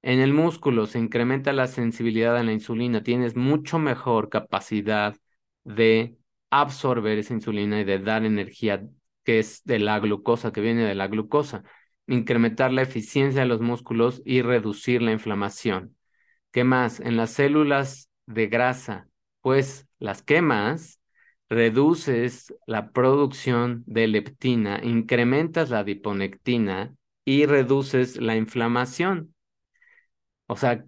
En 0.03 0.21
el 0.21 0.33
músculo 0.33 0.87
se 0.87 0.99
incrementa 0.99 1.53
la 1.53 1.67
sensibilidad 1.67 2.37
a 2.37 2.43
la 2.43 2.53
insulina, 2.53 3.03
tienes 3.03 3.37
mucho 3.37 3.79
mejor 3.79 4.29
capacidad 4.29 5.17
de 5.65 6.17
absorber 6.51 7.19
esa 7.19 7.35
insulina 7.35 7.81
y 7.81 7.85
de 7.85 7.99
dar 7.99 8.25
energía 8.25 8.83
que 9.25 9.41
es 9.41 9.63
de 9.65 9.79
la 9.79 9.99
glucosa, 9.99 10.53
que 10.53 10.61
viene 10.61 10.85
de 10.85 10.95
la 10.95 11.09
glucosa, 11.09 11.63
incrementar 12.07 12.73
la 12.73 12.83
eficiencia 12.83 13.43
de 13.43 13.49
los 13.49 13.61
músculos 13.61 14.23
y 14.25 14.43
reducir 14.43 15.03
la 15.03 15.13
inflamación. 15.13 15.97
¿Qué 16.53 16.65
más? 16.65 17.01
En 17.01 17.17
las 17.17 17.33
células 17.33 18.11
de 18.27 18.47
grasa, 18.47 19.09
pues 19.43 19.87
las 19.99 20.23
quemas, 20.23 21.01
reduces 21.49 22.55
la 22.67 22.91
producción 22.93 23.85
de 23.87 24.07
leptina, 24.07 24.81
incrementas 24.83 25.71
la 25.71 25.81
adiponectina 25.81 26.95
y 27.29 27.45
reduces 27.45 28.17
la 28.17 28.37
inflamación. 28.37 29.35
O 30.47 30.57
sea, 30.57 30.83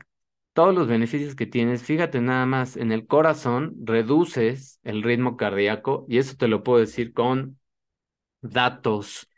todos 0.54 0.74
los 0.74 0.88
beneficios 0.88 1.34
que 1.34 1.46
tienes, 1.46 1.82
fíjate 1.82 2.22
nada 2.22 2.46
más, 2.46 2.78
en 2.78 2.92
el 2.92 3.06
corazón 3.06 3.74
reduces 3.84 4.80
el 4.82 5.02
ritmo 5.02 5.36
cardíaco 5.36 6.06
y 6.08 6.16
eso 6.16 6.36
te 6.38 6.48
lo 6.48 6.62
puedo 6.62 6.80
decir 6.80 7.12
con 7.12 7.58
datos 8.40 9.28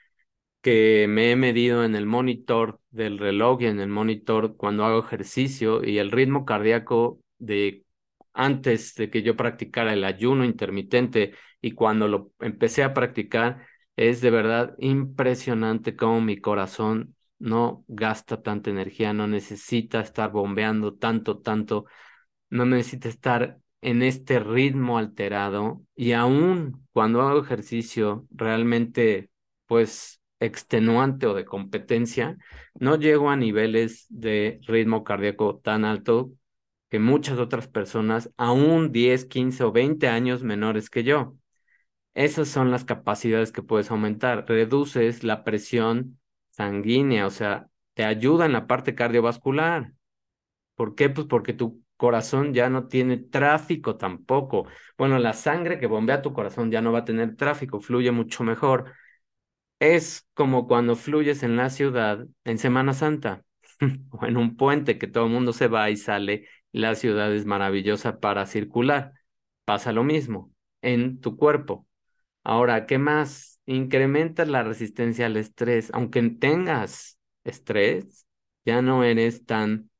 que 0.61 1.07
me 1.09 1.33
he 1.33 1.37
medido 1.37 1.85
en 1.85 1.97
el 1.97 2.07
monitor 2.07 2.81
del 2.91 3.19
reloj 3.19 3.62
y 3.62 3.67
en 3.67 3.81
el 3.81 3.88
monitor 3.88 4.57
cuando 4.57 4.85
hago 4.85 5.01
ejercicio 5.01 5.85
y 5.85 5.99
el 5.99 6.12
ritmo 6.12 6.45
cardíaco 6.45 7.21
de 7.38 7.85
antes 8.33 8.95
de 8.95 9.11
que 9.11 9.23
yo 9.23 9.37
practicara 9.37 9.93
el 9.93 10.05
ayuno 10.05 10.45
intermitente 10.45 11.35
y 11.61 11.73
cuando 11.73 12.07
lo 12.07 12.33
empecé 12.41 12.85
a 12.85 12.95
practicar 12.95 13.67
es 13.96 14.20
de 14.20 14.31
verdad 14.31 14.74
impresionante 14.78 15.96
cómo 15.96 16.20
mi 16.20 16.40
corazón 16.40 17.16
no 17.38 17.85
gasta 17.88 18.42
tanta 18.42 18.70
energía, 18.70 19.12
no 19.12 19.26
necesita 19.26 20.00
estar 20.00 20.31
bombeando 20.31 20.94
tanto, 20.94 21.40
tanto, 21.40 21.87
no 22.50 22.66
necesita 22.66 23.09
estar 23.09 23.59
en 23.81 24.02
este 24.02 24.38
ritmo 24.40 24.98
alterado 24.98 25.83
y 25.96 26.12
aún 26.12 26.87
cuando 26.92 27.22
hago 27.22 27.40
ejercicio 27.42 28.26
realmente 28.31 29.31
pues 29.66 30.20
extenuante 30.40 31.26
o 31.26 31.35
de 31.35 31.44
competencia, 31.44 32.37
no 32.74 32.96
llego 32.96 33.31
a 33.31 33.37
niveles 33.37 34.07
de 34.09 34.61
ritmo 34.66 35.05
cardíaco 35.05 35.59
tan 35.59 35.85
alto 35.85 36.33
que 36.90 36.98
muchas 36.98 37.38
otras 37.38 37.68
personas, 37.68 38.31
aún 38.37 38.92
10, 38.92 39.24
15 39.24 39.64
o 39.64 39.72
20 39.72 40.09
años 40.09 40.42
menores 40.42 40.90
que 40.90 41.05
yo. 41.05 41.37
Esas 42.14 42.48
son 42.48 42.70
las 42.70 42.85
capacidades 42.85 43.53
que 43.53 43.62
puedes 43.62 43.90
aumentar. 43.90 44.44
Reduces 44.48 45.25
la 45.25 45.44
presión 45.44 46.20
sanguínea, 46.51 47.27
o 47.27 47.31
sea, 47.31 47.68
te 47.94 48.05
ayuda 48.05 48.44
en 48.46 48.53
la 48.53 48.66
parte 48.66 48.94
cardiovascular. 48.94 49.92
¿Por 50.75 50.94
qué? 50.94 51.11
Pues 51.11 51.27
porque 51.27 51.53
tu 51.55 51.83
corazón 51.96 52.55
ya 52.55 52.70
no 52.70 52.88
tiene 52.88 53.18
tráfico 53.18 53.96
tampoco. 53.96 54.66
Bueno, 54.98 55.18
la 55.18 55.33
sangre 55.35 55.79
que 55.79 55.87
bombea 55.87 56.22
tu 56.22 56.33
corazón 56.33 56.70
ya 56.70 56.83
no 56.83 56.92
va 56.92 57.01
a 57.01 57.05
tener 57.05 57.37
tráfico, 57.37 57.81
fluye 57.81 58.11
mucho 58.12 58.44
mejor. 58.44 58.92
Es 59.81 60.29
como 60.35 60.68
cuando 60.68 60.96
fluyes 60.96 61.42
en 61.42 61.57
la 61.57 61.70
ciudad 61.70 62.27
en 62.44 62.59
Semana 62.59 62.94
Santa 62.94 63.44
o 64.11 64.27
en 64.27 64.37
un 64.37 64.57
puente 64.57 64.98
que 64.98 65.07
todo 65.09 65.27
el 65.27 65.33
mundo 65.33 65.53
se 65.53 65.68
va 65.68 65.90
y 65.90 65.96
sale, 65.96 66.48
la 66.72 66.94
ciudad 66.94 67.35
es 67.35 67.46
maravillosa 67.46 68.20
para 68.20 68.46
circular. 68.46 69.12
Pasa 69.64 69.92
lo 69.92 70.05
mismo 70.05 70.53
en 70.83 71.20
tu 71.20 71.37
cuerpo. 71.37 71.87
Ahora, 72.44 72.87
¿qué 72.87 72.98
más? 72.98 73.61
Incrementas 73.66 74.48
la 74.48 74.62
resistencia 74.62 75.26
al 75.26 75.37
estrés. 75.37 75.90
Aunque 75.94 76.22
tengas 76.31 77.18
estrés, 77.44 78.26
ya 78.64 78.83
no 78.83 79.05
eres 79.05 79.46
tan 79.46 79.90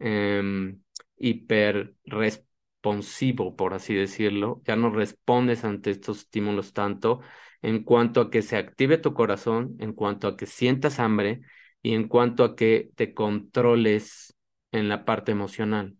eh, 0.00 0.76
hiper 1.18 1.96
responsivo, 2.04 3.56
por 3.56 3.74
así 3.74 3.94
decirlo. 3.94 4.62
Ya 4.66 4.76
no 4.76 4.90
respondes 4.90 5.64
ante 5.64 5.90
estos 5.92 6.20
estímulos 6.20 6.74
tanto 6.74 7.20
en 7.62 7.84
cuanto 7.84 8.20
a 8.22 8.30
que 8.30 8.42
se 8.42 8.56
active 8.58 8.98
tu 8.98 9.14
corazón, 9.14 9.76
en 9.80 9.92
cuanto 9.94 10.28
a 10.28 10.36
que 10.38 10.46
sientas 10.46 11.00
hambre 11.00 11.42
y 11.82 11.94
en 11.94 12.08
cuanto 12.08 12.44
a 12.44 12.56
que 12.56 12.92
te 12.96 13.14
controles 13.14 14.36
en 14.72 14.88
la 14.90 15.04
parte 15.06 15.32
emocional. 15.32 15.96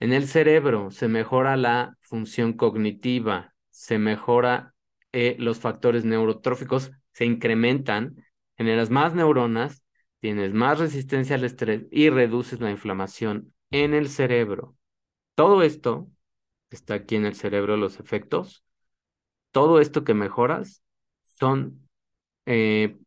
En 0.00 0.12
el 0.14 0.28
cerebro 0.28 0.90
se 0.92 1.08
mejora 1.08 1.56
la 1.56 1.96
función 2.02 2.54
cognitiva, 2.54 3.54
se 3.70 3.98
mejora 3.98 4.75
eh, 5.18 5.34
los 5.38 5.60
factores 5.60 6.04
neurotróficos, 6.04 6.92
se 7.12 7.24
incrementan, 7.24 8.22
generas 8.58 8.90
más 8.90 9.14
neuronas, 9.14 9.82
tienes 10.20 10.52
más 10.52 10.78
resistencia 10.78 11.36
al 11.36 11.44
estrés 11.44 11.86
y 11.90 12.10
reduces 12.10 12.60
la 12.60 12.70
inflamación 12.70 13.54
en 13.70 13.94
el 13.94 14.10
cerebro. 14.10 14.76
Todo 15.34 15.62
esto 15.62 16.10
está 16.68 16.92
aquí 16.92 17.16
en 17.16 17.24
el 17.24 17.34
cerebro, 17.34 17.78
los 17.78 17.98
efectos. 17.98 18.62
Todo 19.52 19.80
esto 19.80 20.04
que 20.04 20.12
mejoras 20.12 20.82
son 21.22 21.88
eh, 22.44 22.98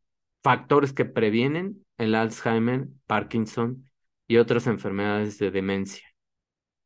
factores 0.42 0.94
que 0.94 1.06
previenen 1.06 1.86
el 2.00 2.16
Alzheimer, 2.16 2.88
Parkinson 3.06 3.88
y 4.28 4.38
otras 4.38 4.66
enfermedades 4.66 5.38
de 5.38 5.52
demencia. 5.52 6.08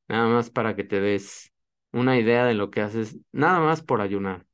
Nada 0.09 0.27
más 0.27 0.49
para 0.49 0.75
que 0.75 0.83
te 0.83 0.99
des 0.99 1.53
una 1.93 2.19
idea 2.19 2.43
de 2.43 2.55
lo 2.55 2.71
que 2.71 2.81
haces, 2.81 3.17
nada 3.31 3.61
más 3.61 3.81
por 3.81 4.01
ayunar. 4.01 4.45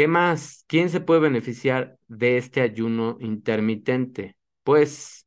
¿Qué 0.00 0.08
más? 0.08 0.64
¿Quién 0.66 0.88
se 0.88 1.02
puede 1.02 1.20
beneficiar 1.20 1.98
de 2.08 2.38
este 2.38 2.62
ayuno 2.62 3.18
intermitente? 3.20 4.34
Pues 4.62 5.26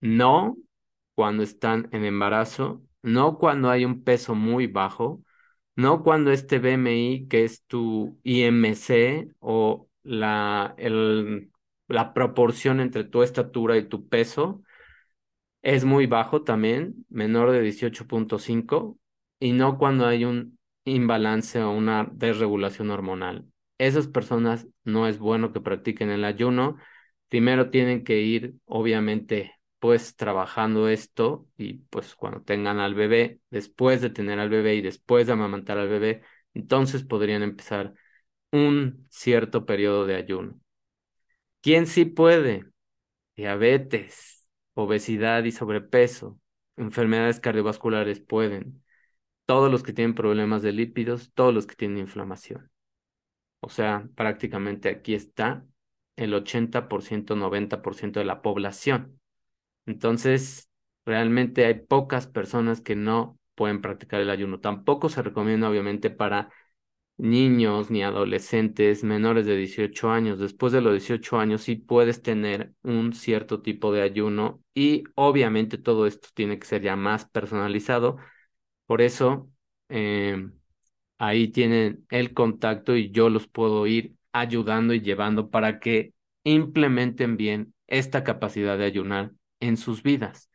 no 0.00 0.56
cuando 1.14 1.44
están 1.44 1.88
en 1.92 2.04
embarazo, 2.04 2.82
no 3.02 3.38
cuando 3.38 3.70
hay 3.70 3.84
un 3.84 4.02
peso 4.02 4.34
muy 4.34 4.66
bajo, 4.66 5.22
no 5.76 6.02
cuando 6.02 6.32
este 6.32 6.58
BMI, 6.58 7.28
que 7.28 7.44
es 7.44 7.64
tu 7.66 8.18
IMC 8.24 9.28
o 9.38 9.88
la, 10.02 10.74
el, 10.76 11.52
la 11.86 12.12
proporción 12.12 12.80
entre 12.80 13.04
tu 13.04 13.22
estatura 13.22 13.76
y 13.76 13.88
tu 13.88 14.08
peso, 14.08 14.64
es 15.62 15.84
muy 15.84 16.06
bajo 16.06 16.42
también, 16.42 17.06
menor 17.08 17.52
de 17.52 17.62
18.5, 17.62 18.98
y 19.38 19.52
no 19.52 19.78
cuando 19.78 20.06
hay 20.06 20.24
un 20.24 20.58
imbalance 20.84 21.62
o 21.62 21.70
una 21.70 22.08
desregulación 22.12 22.90
hormonal. 22.90 23.46
Esas 23.78 24.06
personas 24.08 24.66
no 24.84 25.08
es 25.08 25.18
bueno 25.18 25.52
que 25.52 25.60
practiquen 25.60 26.10
el 26.10 26.24
ayuno. 26.24 26.76
Primero 27.28 27.70
tienen 27.70 28.04
que 28.04 28.20
ir, 28.20 28.54
obviamente, 28.66 29.54
pues 29.78 30.16
trabajando 30.16 30.88
esto 30.88 31.46
y 31.56 31.74
pues 31.90 32.14
cuando 32.14 32.42
tengan 32.42 32.78
al 32.80 32.94
bebé, 32.94 33.40
después 33.50 34.00
de 34.00 34.10
tener 34.10 34.38
al 34.38 34.48
bebé 34.50 34.76
y 34.76 34.82
después 34.82 35.26
de 35.26 35.32
amamantar 35.34 35.78
al 35.78 35.88
bebé, 35.88 36.22
entonces 36.54 37.02
podrían 37.04 37.42
empezar 37.42 37.94
un 38.52 39.06
cierto 39.10 39.66
periodo 39.66 40.06
de 40.06 40.16
ayuno. 40.16 40.60
¿Quién 41.60 41.86
sí 41.86 42.04
puede? 42.04 42.66
Diabetes, 43.36 44.48
obesidad 44.74 45.44
y 45.44 45.52
sobrepeso, 45.52 46.40
enfermedades 46.78 47.40
cardiovasculares 47.40 48.20
pueden. 48.20 48.83
Todos 49.46 49.70
los 49.70 49.82
que 49.82 49.92
tienen 49.92 50.14
problemas 50.14 50.62
de 50.62 50.72
lípidos, 50.72 51.32
todos 51.34 51.52
los 51.54 51.66
que 51.66 51.74
tienen 51.76 51.98
inflamación. 51.98 52.70
O 53.60 53.68
sea, 53.68 54.08
prácticamente 54.14 54.88
aquí 54.88 55.14
está 55.14 55.66
el 56.16 56.34
80%, 56.34 57.36
90% 57.36 58.20
de 58.20 58.26
la 58.26 58.42
población. 58.42 59.20
Entonces, 59.86 60.70
realmente 61.06 61.66
hay 61.66 61.74
pocas 61.74 62.26
personas 62.26 62.80
que 62.80 62.96
no 62.96 63.38
pueden 63.54 63.82
practicar 63.82 64.20
el 64.20 64.30
ayuno. 64.30 64.60
Tampoco 64.60 65.08
se 65.08 65.22
recomienda, 65.22 65.70
obviamente, 65.70 66.10
para 66.10 66.50
niños 67.16 67.90
ni 67.90 68.02
adolescentes 68.02 69.04
menores 69.04 69.46
de 69.46 69.56
18 69.56 70.10
años. 70.10 70.38
Después 70.38 70.72
de 70.72 70.80
los 70.80 70.92
18 70.94 71.38
años 71.38 71.62
sí 71.62 71.76
puedes 71.76 72.22
tener 72.22 72.74
un 72.82 73.12
cierto 73.14 73.62
tipo 73.62 73.92
de 73.92 74.02
ayuno 74.02 74.62
y 74.74 75.04
obviamente 75.14 75.78
todo 75.78 76.06
esto 76.06 76.28
tiene 76.34 76.58
que 76.58 76.66
ser 76.66 76.82
ya 76.82 76.96
más 76.96 77.26
personalizado. 77.26 78.18
Por 78.86 79.02
eso 79.02 79.50
em, 79.88 80.52
ahí 81.18 81.48
tienen 81.48 82.06
el 82.10 82.34
contacto 82.34 82.96
y 82.96 83.10
yo 83.10 83.30
los 83.30 83.48
puedo 83.48 83.86
ir 83.86 84.16
ayudando 84.32 84.94
y 84.94 85.00
llevando 85.00 85.50
para 85.50 85.80
que 85.80 86.14
implementen 86.44 87.36
bien 87.36 87.74
esta 87.86 88.24
capacidad 88.24 88.78
de 88.78 88.84
ayunar 88.84 89.32
en 89.60 89.76
sus 89.76 90.02
vidas. 90.02 90.50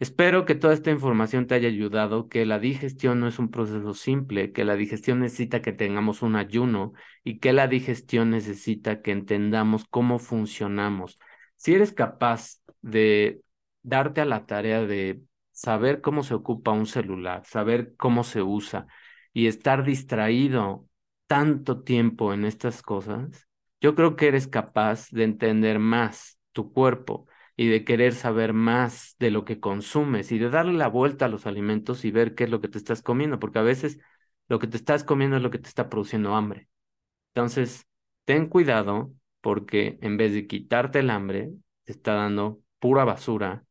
Espero 0.00 0.44
que 0.44 0.54
toda 0.54 0.74
esta 0.74 0.92
información 0.92 1.48
te 1.48 1.56
haya 1.56 1.68
ayudado, 1.68 2.28
que 2.28 2.46
la 2.46 2.60
digestión 2.60 3.18
no 3.18 3.26
es 3.26 3.40
un 3.40 3.50
proceso 3.50 3.94
simple, 3.94 4.52
que 4.52 4.64
la 4.64 4.76
digestión 4.76 5.18
necesita 5.20 5.60
que 5.60 5.72
tengamos 5.72 6.22
un 6.22 6.36
ayuno 6.36 6.92
y 7.24 7.40
que 7.40 7.52
la 7.52 7.66
digestión 7.66 8.30
necesita 8.30 9.02
que 9.02 9.10
entendamos 9.10 9.86
cómo 9.90 10.20
funcionamos. 10.20 11.18
Si 11.56 11.74
eres 11.74 11.92
capaz 11.92 12.60
de 12.80 13.42
darte 13.82 14.20
a 14.20 14.24
la 14.24 14.46
tarea 14.46 14.86
de 14.86 15.20
saber 15.58 16.00
cómo 16.00 16.22
se 16.22 16.34
ocupa 16.34 16.70
un 16.70 16.86
celular, 16.86 17.44
saber 17.44 17.96
cómo 17.96 18.22
se 18.22 18.42
usa 18.42 18.86
y 19.32 19.48
estar 19.48 19.82
distraído 19.84 20.88
tanto 21.26 21.82
tiempo 21.82 22.32
en 22.32 22.44
estas 22.44 22.80
cosas, 22.80 23.48
yo 23.80 23.94
creo 23.96 24.14
que 24.16 24.28
eres 24.28 24.46
capaz 24.46 25.10
de 25.10 25.24
entender 25.24 25.78
más 25.80 26.38
tu 26.52 26.72
cuerpo 26.72 27.26
y 27.56 27.66
de 27.68 27.84
querer 27.84 28.14
saber 28.14 28.52
más 28.52 29.16
de 29.18 29.32
lo 29.32 29.44
que 29.44 29.58
consumes 29.58 30.30
y 30.30 30.38
de 30.38 30.48
darle 30.48 30.74
la 30.74 30.86
vuelta 30.88 31.24
a 31.24 31.28
los 31.28 31.46
alimentos 31.46 32.04
y 32.04 32.12
ver 32.12 32.36
qué 32.36 32.44
es 32.44 32.50
lo 32.50 32.60
que 32.60 32.68
te 32.68 32.78
estás 32.78 33.02
comiendo, 33.02 33.40
porque 33.40 33.58
a 33.58 33.62
veces 33.62 33.98
lo 34.48 34.60
que 34.60 34.68
te 34.68 34.76
estás 34.76 35.02
comiendo 35.02 35.36
es 35.36 35.42
lo 35.42 35.50
que 35.50 35.58
te 35.58 35.68
está 35.68 35.88
produciendo 35.88 36.36
hambre. 36.36 36.68
Entonces, 37.34 37.86
ten 38.24 38.48
cuidado 38.48 39.12
porque 39.40 39.98
en 40.02 40.16
vez 40.16 40.32
de 40.34 40.46
quitarte 40.46 41.00
el 41.00 41.10
hambre, 41.10 41.52
te 41.84 41.92
está 41.92 42.14
dando 42.14 42.60
pura 42.78 43.04
basura, 43.04 43.64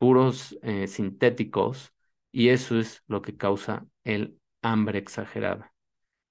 puros 0.00 0.58
eh, 0.62 0.86
sintéticos, 0.86 1.92
y 2.32 2.48
eso 2.48 2.78
es 2.78 3.04
lo 3.06 3.20
que 3.20 3.36
causa 3.36 3.86
el 4.02 4.38
hambre 4.62 4.98
exagerada. 4.98 5.74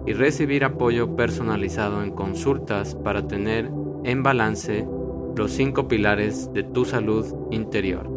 y 0.07 0.13
recibir 0.13 0.65
apoyo 0.65 1.17
personalizado 1.17 2.03
en 2.03 2.13
consultas 2.13 2.95
para 2.95 3.27
tener 3.27 3.71
en 4.05 4.23
balance 4.23 4.87
los 5.37 5.53
cinco 5.53 5.87
pilares 5.87 6.51
de 6.55 6.63
tu 6.63 6.85
salud 6.85 7.27
interior. 7.51 8.16